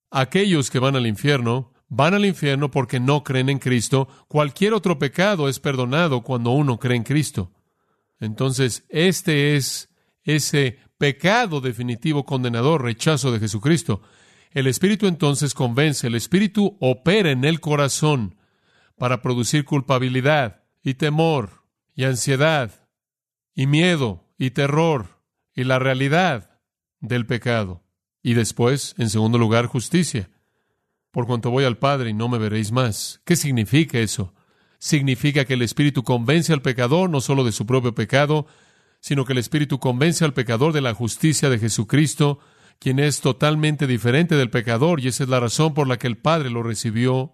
Aquellos 0.09 0.71
que 0.71 0.79
van 0.79 0.95
al 0.95 1.05
infierno, 1.05 1.73
van 1.89 2.13
al 2.13 2.23
infierno 2.23 2.71
porque 2.71 3.01
no 3.01 3.21
creen 3.25 3.49
en 3.49 3.59
Cristo. 3.59 4.07
Cualquier 4.29 4.73
otro 4.73 4.97
pecado 4.97 5.49
es 5.49 5.59
perdonado 5.59 6.23
cuando 6.23 6.51
uno 6.51 6.79
cree 6.79 6.95
en 6.95 7.03
Cristo. 7.03 7.51
Entonces, 8.21 8.85
este 8.87 9.57
es 9.57 9.89
ese 10.23 10.79
pecado 10.97 11.59
definitivo 11.59 12.25
condenador, 12.25 12.81
rechazo 12.81 13.33
de 13.33 13.39
Jesucristo. 13.39 14.01
El 14.51 14.65
Espíritu 14.65 15.07
entonces 15.07 15.53
convence, 15.53 16.07
el 16.07 16.15
Espíritu 16.15 16.77
opera 16.79 17.29
en 17.31 17.43
el 17.43 17.59
corazón 17.59 18.37
para 18.97 19.21
producir 19.21 19.65
culpabilidad 19.65 20.63
y 20.81 20.93
temor 20.93 21.65
y 21.93 22.05
ansiedad 22.05 22.87
y 23.53 23.67
miedo 23.67 24.29
y 24.37 24.51
terror 24.51 25.19
y 25.53 25.65
la 25.65 25.77
realidad 25.77 26.52
del 27.03 27.27
pecado. 27.27 27.83
Y 28.23 28.33
después, 28.33 28.95
en 28.97 29.09
segundo 29.09 29.37
lugar, 29.37 29.67
justicia. 29.67 30.31
Por 31.11 31.27
cuanto 31.27 31.51
voy 31.51 31.65
al 31.65 31.77
Padre 31.77 32.09
y 32.09 32.13
no 32.13 32.29
me 32.29 32.39
veréis 32.39 32.71
más. 32.71 33.21
¿Qué 33.25 33.35
significa 33.35 33.99
eso? 33.99 34.33
Significa 34.79 35.45
que 35.45 35.53
el 35.53 35.61
Espíritu 35.61 36.03
convence 36.03 36.53
al 36.53 36.61
pecador 36.61 37.09
no 37.09 37.21
solo 37.21 37.43
de 37.43 37.51
su 37.51 37.65
propio 37.67 37.93
pecado, 37.93 38.47
sino 38.99 39.25
que 39.25 39.33
el 39.33 39.39
Espíritu 39.39 39.79
convence 39.79 40.25
al 40.25 40.33
pecador 40.33 40.73
de 40.73 40.81
la 40.81 40.93
justicia 40.93 41.49
de 41.49 41.59
Jesucristo, 41.59 42.39
quien 42.79 42.99
es 42.99 43.21
totalmente 43.21 43.85
diferente 43.85 44.35
del 44.35 44.49
pecador, 44.49 45.01
y 45.01 45.09
esa 45.09 45.23
es 45.23 45.29
la 45.29 45.39
razón 45.39 45.73
por 45.73 45.87
la 45.87 45.97
que 45.97 46.07
el 46.07 46.17
Padre 46.17 46.49
lo 46.49 46.63
recibió 46.63 47.33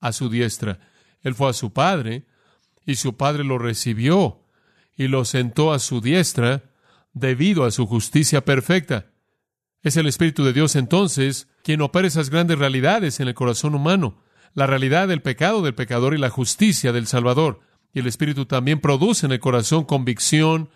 a 0.00 0.12
su 0.12 0.28
diestra. 0.28 0.78
Él 1.22 1.34
fue 1.34 1.50
a 1.50 1.54
su 1.54 1.72
Padre, 1.72 2.26
y 2.84 2.96
su 2.96 3.16
Padre 3.16 3.44
lo 3.44 3.58
recibió 3.58 4.42
y 4.96 5.08
lo 5.08 5.24
sentó 5.24 5.72
a 5.72 5.78
su 5.78 6.00
diestra 6.00 6.64
debido 7.16 7.64
a 7.64 7.70
su 7.70 7.86
justicia 7.86 8.44
perfecta. 8.44 9.06
Es 9.82 9.96
el 9.96 10.06
Espíritu 10.06 10.44
de 10.44 10.52
Dios 10.52 10.76
entonces 10.76 11.48
quien 11.64 11.80
opera 11.80 12.06
esas 12.06 12.28
grandes 12.28 12.58
realidades 12.58 13.20
en 13.20 13.28
el 13.28 13.34
corazón 13.34 13.74
humano, 13.74 14.22
la 14.52 14.66
realidad 14.66 15.08
del 15.08 15.22
pecado 15.22 15.62
del 15.62 15.74
pecador 15.74 16.14
y 16.14 16.18
la 16.18 16.28
justicia 16.28 16.92
del 16.92 17.06
Salvador. 17.06 17.60
Y 17.94 18.00
el 18.00 18.06
Espíritu 18.06 18.44
también 18.44 18.80
produce 18.80 19.24
en 19.24 19.32
el 19.32 19.40
corazón 19.40 19.84
convicción, 19.84 20.68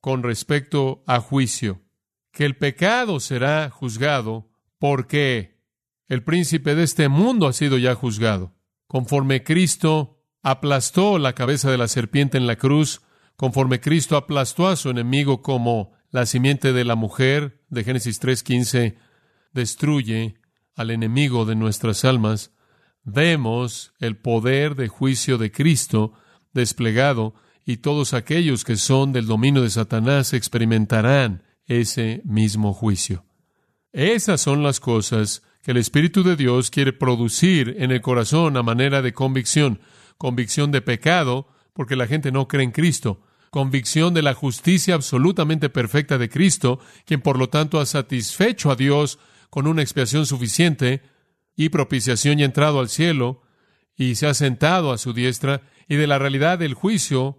con 0.00 0.22
respecto 0.22 1.02
a 1.04 1.18
juicio, 1.18 1.82
que 2.30 2.44
el 2.44 2.56
pecado 2.56 3.18
será 3.18 3.68
juzgado 3.68 4.48
porque 4.78 5.58
el 6.06 6.22
príncipe 6.22 6.76
de 6.76 6.84
este 6.84 7.08
mundo 7.08 7.48
ha 7.48 7.52
sido 7.52 7.76
ya 7.76 7.96
juzgado. 7.96 8.54
Conforme 8.86 9.42
Cristo 9.42 10.22
aplastó 10.44 11.18
la 11.18 11.32
cabeza 11.32 11.72
de 11.72 11.78
la 11.78 11.88
serpiente 11.88 12.38
en 12.38 12.46
la 12.46 12.54
cruz, 12.54 13.02
conforme 13.36 13.80
Cristo 13.80 14.16
aplastó 14.16 14.68
a 14.68 14.76
su 14.76 14.90
enemigo 14.90 15.42
como 15.42 15.92
la 16.10 16.26
simiente 16.26 16.72
de 16.72 16.84
la 16.84 16.94
mujer 16.94 17.62
de 17.68 17.84
Génesis 17.84 18.20
3.15 18.20 18.96
destruye 19.52 20.36
al 20.74 20.90
enemigo 20.90 21.44
de 21.44 21.56
nuestras 21.56 22.04
almas, 22.04 22.52
vemos 23.02 23.92
el 23.98 24.16
poder 24.16 24.74
de 24.74 24.88
juicio 24.88 25.38
de 25.38 25.50
Cristo 25.50 26.12
desplegado 26.52 27.34
y 27.64 27.78
todos 27.78 28.14
aquellos 28.14 28.64
que 28.64 28.76
son 28.76 29.12
del 29.12 29.26
dominio 29.26 29.62
de 29.62 29.70
Satanás 29.70 30.32
experimentarán 30.32 31.42
ese 31.66 32.22
mismo 32.24 32.72
juicio. 32.72 33.24
Esas 33.92 34.40
son 34.40 34.62
las 34.62 34.78
cosas 34.78 35.42
que 35.62 35.72
el 35.72 35.78
Espíritu 35.78 36.22
de 36.22 36.36
Dios 36.36 36.70
quiere 36.70 36.92
producir 36.92 37.74
en 37.78 37.90
el 37.90 38.00
corazón 38.00 38.56
a 38.56 38.62
manera 38.62 39.02
de 39.02 39.12
convicción. 39.12 39.80
Convicción 40.16 40.70
de 40.70 40.80
pecado, 40.80 41.48
porque 41.72 41.96
la 41.96 42.06
gente 42.06 42.30
no 42.30 42.46
cree 42.46 42.62
en 42.62 42.70
Cristo. 42.70 43.25
Convicción 43.50 44.14
de 44.14 44.22
la 44.22 44.34
justicia 44.34 44.94
absolutamente 44.94 45.68
perfecta 45.68 46.18
de 46.18 46.28
Cristo, 46.28 46.80
quien 47.04 47.20
por 47.20 47.38
lo 47.38 47.48
tanto 47.48 47.80
ha 47.80 47.86
satisfecho 47.86 48.70
a 48.70 48.76
Dios 48.76 49.18
con 49.50 49.66
una 49.66 49.82
expiación 49.82 50.26
suficiente 50.26 51.02
y 51.56 51.70
propiciación 51.70 52.38
y 52.38 52.44
entrado 52.44 52.80
al 52.80 52.88
cielo, 52.88 53.42
y 53.96 54.16
se 54.16 54.26
ha 54.26 54.34
sentado 54.34 54.92
a 54.92 54.98
su 54.98 55.12
diestra, 55.12 55.62
y 55.88 55.96
de 55.96 56.06
la 56.06 56.18
realidad 56.18 56.58
del 56.58 56.74
juicio 56.74 57.38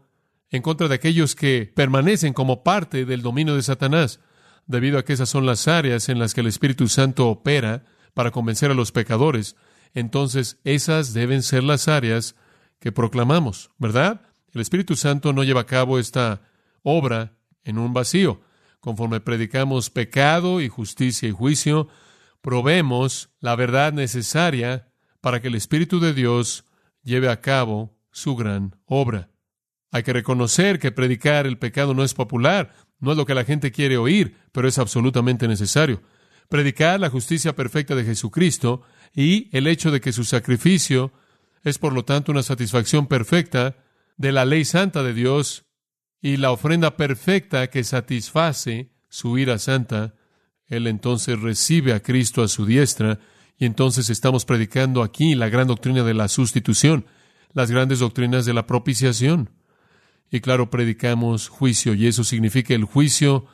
en 0.49 0.61
contra 0.61 0.87
de 0.87 0.95
aquellos 0.95 1.35
que 1.35 1.71
permanecen 1.75 2.33
como 2.33 2.63
parte 2.63 3.05
del 3.05 3.21
dominio 3.21 3.55
de 3.55 3.61
Satanás, 3.61 4.19
debido 4.65 4.97
a 4.97 5.05
que 5.05 5.13
esas 5.13 5.29
son 5.29 5.45
las 5.45 5.67
áreas 5.67 6.09
en 6.09 6.19
las 6.19 6.33
que 6.33 6.41
el 6.41 6.47
Espíritu 6.47 6.87
Santo 6.87 7.27
opera 7.27 7.85
para 8.13 8.31
convencer 8.31 8.71
a 8.71 8.73
los 8.73 8.91
pecadores. 8.91 9.55
Entonces, 9.93 10.59
esas 10.63 11.13
deben 11.13 11.43
ser 11.43 11.63
las 11.63 11.87
áreas 11.87 12.35
que 12.79 12.91
proclamamos, 12.91 13.71
¿verdad? 13.77 14.21
El 14.57 14.61
Espíritu 14.61 14.95
Santo 14.95 15.33
no 15.33 15.43
lleva 15.43 15.61
a 15.61 15.65
cabo 15.67 15.99
esta 15.99 16.41
obra 16.81 17.37
en 17.63 17.77
un 17.77 17.93
vacío. 17.93 18.41
Conforme 18.79 19.19
predicamos 19.19 19.91
pecado 19.91 20.61
y 20.61 20.67
justicia 20.67 21.29
y 21.29 21.31
juicio, 21.31 21.89
probemos 22.41 23.29
la 23.39 23.55
verdad 23.55 23.93
necesaria 23.93 24.91
para 25.21 25.41
que 25.43 25.49
el 25.49 25.53
Espíritu 25.53 25.99
de 25.99 26.15
Dios 26.15 26.65
lleve 27.03 27.29
a 27.29 27.39
cabo 27.39 27.95
su 28.09 28.35
gran 28.35 28.75
obra. 28.87 29.29
Hay 29.91 30.01
que 30.01 30.13
reconocer 30.13 30.79
que 30.79 30.91
predicar 30.91 31.45
el 31.45 31.59
pecado 31.59 31.93
no 31.93 32.03
es 32.03 32.15
popular, 32.15 32.73
no 32.99 33.11
es 33.11 33.17
lo 33.17 33.27
que 33.27 33.35
la 33.35 33.45
gente 33.45 33.71
quiere 33.71 33.97
oír, 33.97 34.37
pero 34.51 34.67
es 34.67 34.79
absolutamente 34.79 35.47
necesario. 35.47 36.01
Predicar 36.49 36.99
la 36.99 37.11
justicia 37.11 37.55
perfecta 37.55 37.93
de 37.93 38.05
Jesucristo 38.05 38.81
y 39.13 39.55
el 39.55 39.67
hecho 39.67 39.91
de 39.91 40.01
que 40.01 40.13
su 40.13 40.23
sacrificio 40.23 41.13
es 41.61 41.77
por 41.77 41.93
lo 41.93 42.05
tanto 42.05 42.31
una 42.31 42.41
satisfacción 42.41 43.05
perfecta 43.05 43.75
de 44.17 44.31
la 44.31 44.45
ley 44.45 44.65
santa 44.65 45.03
de 45.03 45.13
Dios 45.13 45.65
y 46.21 46.37
la 46.37 46.51
ofrenda 46.51 46.97
perfecta 46.97 47.69
que 47.69 47.83
satisface 47.83 48.91
su 49.09 49.37
ira 49.37 49.59
santa, 49.59 50.15
Él 50.65 50.87
entonces 50.87 51.39
recibe 51.39 51.93
a 51.93 52.01
Cristo 52.01 52.43
a 52.43 52.47
su 52.47 52.65
diestra 52.65 53.19
y 53.57 53.65
entonces 53.65 54.09
estamos 54.09 54.45
predicando 54.45 55.01
aquí 55.01 55.35
la 55.35 55.49
gran 55.49 55.67
doctrina 55.67 56.03
de 56.03 56.13
la 56.13 56.27
sustitución, 56.27 57.05
las 57.53 57.71
grandes 57.71 57.99
doctrinas 57.99 58.45
de 58.45 58.53
la 58.53 58.67
propiciación. 58.67 59.51
Y 60.29 60.41
claro, 60.41 60.69
predicamos 60.69 61.47
juicio, 61.47 61.93
y 61.93 62.07
eso 62.07 62.23
significa 62.23 62.73
el 62.73 62.83
juicio 62.83 63.45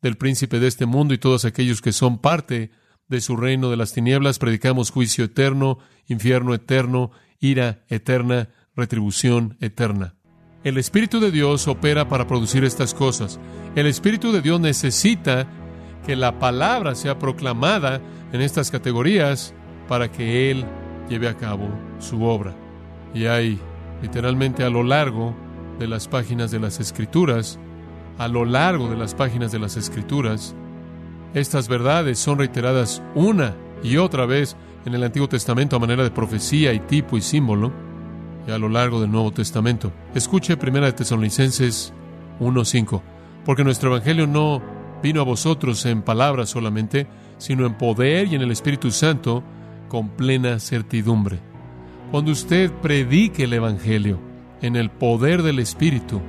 del 0.00 0.16
príncipe 0.16 0.58
de 0.58 0.66
este 0.66 0.86
mundo 0.86 1.14
y 1.14 1.18
todos 1.18 1.44
aquellos 1.44 1.82
que 1.82 1.92
son 1.92 2.18
parte 2.18 2.70
de 3.08 3.20
su 3.20 3.36
reino 3.36 3.70
de 3.70 3.76
las 3.76 3.92
tinieblas, 3.92 4.38
predicamos 4.38 4.90
juicio 4.90 5.24
eterno, 5.24 5.78
infierno 6.06 6.54
eterno, 6.54 7.10
ira 7.38 7.84
eterna, 7.88 8.48
retribución 8.76 9.56
eterna. 9.60 10.14
El 10.64 10.78
Espíritu 10.78 11.18
de 11.18 11.30
Dios 11.30 11.66
opera 11.66 12.08
para 12.08 12.26
producir 12.26 12.64
estas 12.64 12.94
cosas. 12.94 13.40
El 13.74 13.86
Espíritu 13.86 14.32
de 14.32 14.40
Dios 14.40 14.60
necesita 14.60 15.48
que 16.06 16.16
la 16.16 16.38
palabra 16.38 16.94
sea 16.94 17.18
proclamada 17.18 18.00
en 18.32 18.40
estas 18.40 18.70
categorías 18.70 19.54
para 19.88 20.10
que 20.10 20.50
Él 20.50 20.64
lleve 21.08 21.28
a 21.28 21.36
cabo 21.36 21.68
su 21.98 22.22
obra. 22.22 22.54
Y 23.12 23.26
hay 23.26 23.58
literalmente 24.02 24.64
a 24.64 24.70
lo 24.70 24.82
largo 24.82 25.34
de 25.78 25.88
las 25.88 26.08
páginas 26.08 26.50
de 26.50 26.60
las 26.60 26.80
Escrituras, 26.80 27.58
a 28.18 28.28
lo 28.28 28.44
largo 28.44 28.88
de 28.88 28.96
las 28.96 29.14
páginas 29.14 29.52
de 29.52 29.58
las 29.58 29.76
Escrituras, 29.76 30.54
estas 31.34 31.66
verdades 31.66 32.18
son 32.18 32.38
reiteradas 32.38 33.02
una 33.14 33.54
y 33.82 33.96
otra 33.96 34.26
vez 34.26 34.54
en 34.84 34.94
el 34.94 35.02
Antiguo 35.02 35.28
Testamento 35.28 35.76
a 35.76 35.78
manera 35.78 36.04
de 36.04 36.10
profecía 36.10 36.74
y 36.74 36.80
tipo 36.80 37.16
y 37.16 37.22
símbolo, 37.22 37.72
y 38.46 38.50
a 38.50 38.58
lo 38.58 38.68
largo 38.68 39.00
del 39.00 39.10
Nuevo 39.10 39.32
Testamento. 39.32 39.92
Escuche 40.14 40.56
1 40.60 40.80
de 40.80 40.92
Tesalonicenses 40.92 41.92
1:5, 42.40 43.02
porque 43.44 43.64
nuestro 43.64 43.90
evangelio 43.90 44.26
no 44.26 44.62
vino 45.02 45.20
a 45.20 45.24
vosotros 45.24 45.84
en 45.86 46.02
palabras 46.02 46.50
solamente, 46.50 47.06
sino 47.38 47.66
en 47.66 47.74
poder 47.74 48.28
y 48.28 48.36
en 48.36 48.42
el 48.42 48.50
Espíritu 48.50 48.90
Santo 48.90 49.42
con 49.88 50.10
plena 50.10 50.58
certidumbre. 50.58 51.40
Cuando 52.10 52.32
usted 52.32 52.70
predique 52.70 53.44
el 53.44 53.52
evangelio 53.52 54.20
en 54.60 54.76
el 54.76 54.90
poder 54.90 55.42
del 55.42 55.58
Espíritu, 55.58 56.20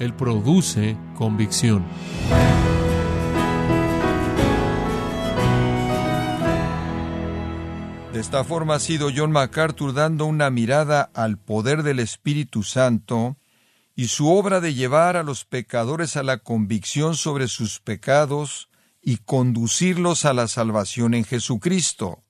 él 0.00 0.14
produce 0.14 0.96
convicción. 1.14 1.84
De 8.12 8.20
esta 8.20 8.44
forma 8.44 8.74
ha 8.74 8.78
sido 8.78 9.08
John 9.14 9.32
MacArthur 9.32 9.94
dando 9.94 10.26
una 10.26 10.50
mirada 10.50 11.10
al 11.14 11.38
poder 11.38 11.82
del 11.82 11.98
Espíritu 11.98 12.62
Santo 12.62 13.38
y 13.96 14.08
su 14.08 14.28
obra 14.28 14.60
de 14.60 14.74
llevar 14.74 15.16
a 15.16 15.22
los 15.22 15.46
pecadores 15.46 16.18
a 16.18 16.22
la 16.22 16.36
convicción 16.36 17.16
sobre 17.16 17.48
sus 17.48 17.80
pecados 17.80 18.68
y 19.00 19.16
conducirlos 19.16 20.26
a 20.26 20.34
la 20.34 20.46
salvación 20.46 21.14
en 21.14 21.24
Jesucristo. 21.24 22.22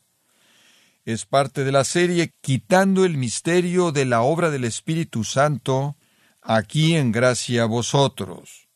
Es 1.04 1.26
parte 1.26 1.64
de 1.64 1.72
la 1.72 1.82
serie 1.82 2.32
Quitando 2.40 3.04
el 3.04 3.16
misterio 3.16 3.90
de 3.90 4.04
la 4.04 4.22
obra 4.22 4.50
del 4.50 4.62
Espíritu 4.62 5.24
Santo, 5.24 5.96
aquí 6.40 6.94
en 6.94 7.10
gracia 7.10 7.64
a 7.64 7.66
vosotros. 7.66 8.68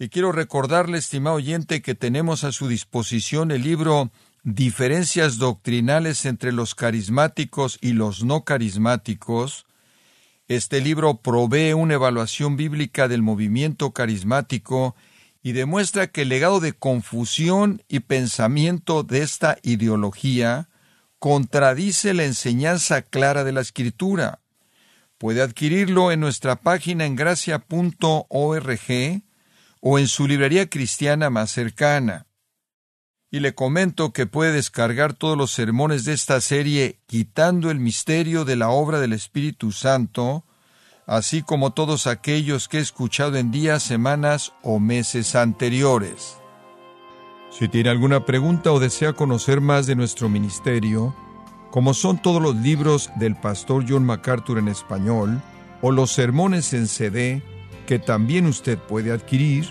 Y 0.00 0.08
quiero 0.08 0.32
recordarle, 0.32 0.98
estimado 0.98 1.36
oyente, 1.36 1.80
que 1.80 1.94
tenemos 1.94 2.42
a 2.42 2.50
su 2.50 2.66
disposición 2.66 3.52
el 3.52 3.62
libro 3.62 4.10
diferencias 4.42 5.38
doctrinales 5.38 6.24
entre 6.24 6.52
los 6.52 6.74
carismáticos 6.74 7.78
y 7.80 7.92
los 7.92 8.24
no 8.24 8.44
carismáticos, 8.44 9.66
este 10.48 10.80
libro 10.80 11.18
provee 11.18 11.72
una 11.72 11.94
evaluación 11.94 12.56
bíblica 12.56 13.06
del 13.08 13.22
movimiento 13.22 13.92
carismático 13.92 14.96
y 15.42 15.52
demuestra 15.52 16.08
que 16.08 16.22
el 16.22 16.28
legado 16.28 16.60
de 16.60 16.72
confusión 16.72 17.82
y 17.88 18.00
pensamiento 18.00 19.02
de 19.02 19.22
esta 19.22 19.58
ideología 19.62 20.68
contradice 21.18 22.12
la 22.14 22.24
enseñanza 22.24 23.02
clara 23.02 23.44
de 23.44 23.52
la 23.52 23.60
Escritura. 23.60 24.40
Puede 25.18 25.40
adquirirlo 25.40 26.10
en 26.10 26.18
nuestra 26.18 26.56
página 26.56 27.06
en 27.06 27.14
gracia.org 27.14 27.62
o 29.80 29.98
en 29.98 30.08
su 30.08 30.26
librería 30.26 30.68
cristiana 30.68 31.30
más 31.30 31.52
cercana 31.52 32.26
y 33.32 33.40
le 33.40 33.54
comento 33.54 34.12
que 34.12 34.26
puede 34.26 34.52
descargar 34.52 35.14
todos 35.14 35.38
los 35.38 35.50
sermones 35.50 36.04
de 36.04 36.12
esta 36.12 36.38
serie 36.42 36.98
quitando 37.06 37.70
el 37.70 37.80
misterio 37.80 38.44
de 38.44 38.56
la 38.56 38.68
obra 38.68 39.00
del 39.00 39.14
Espíritu 39.14 39.72
Santo, 39.72 40.44
así 41.06 41.40
como 41.40 41.72
todos 41.72 42.06
aquellos 42.06 42.68
que 42.68 42.76
he 42.76 42.82
escuchado 42.82 43.38
en 43.38 43.50
días, 43.50 43.82
semanas 43.82 44.52
o 44.62 44.78
meses 44.78 45.34
anteriores. 45.34 46.36
Si 47.50 47.68
tiene 47.68 47.88
alguna 47.88 48.26
pregunta 48.26 48.70
o 48.70 48.78
desea 48.78 49.14
conocer 49.14 49.62
más 49.62 49.86
de 49.86 49.96
nuestro 49.96 50.28
ministerio, 50.28 51.16
como 51.70 51.94
son 51.94 52.20
todos 52.20 52.42
los 52.42 52.56
libros 52.56 53.10
del 53.16 53.34
pastor 53.34 53.86
John 53.88 54.04
MacArthur 54.04 54.58
en 54.58 54.68
español, 54.68 55.40
o 55.80 55.90
los 55.90 56.12
sermones 56.12 56.74
en 56.74 56.86
CD, 56.86 57.42
que 57.86 57.98
también 57.98 58.44
usted 58.46 58.78
puede 58.78 59.10
adquirir, 59.10 59.70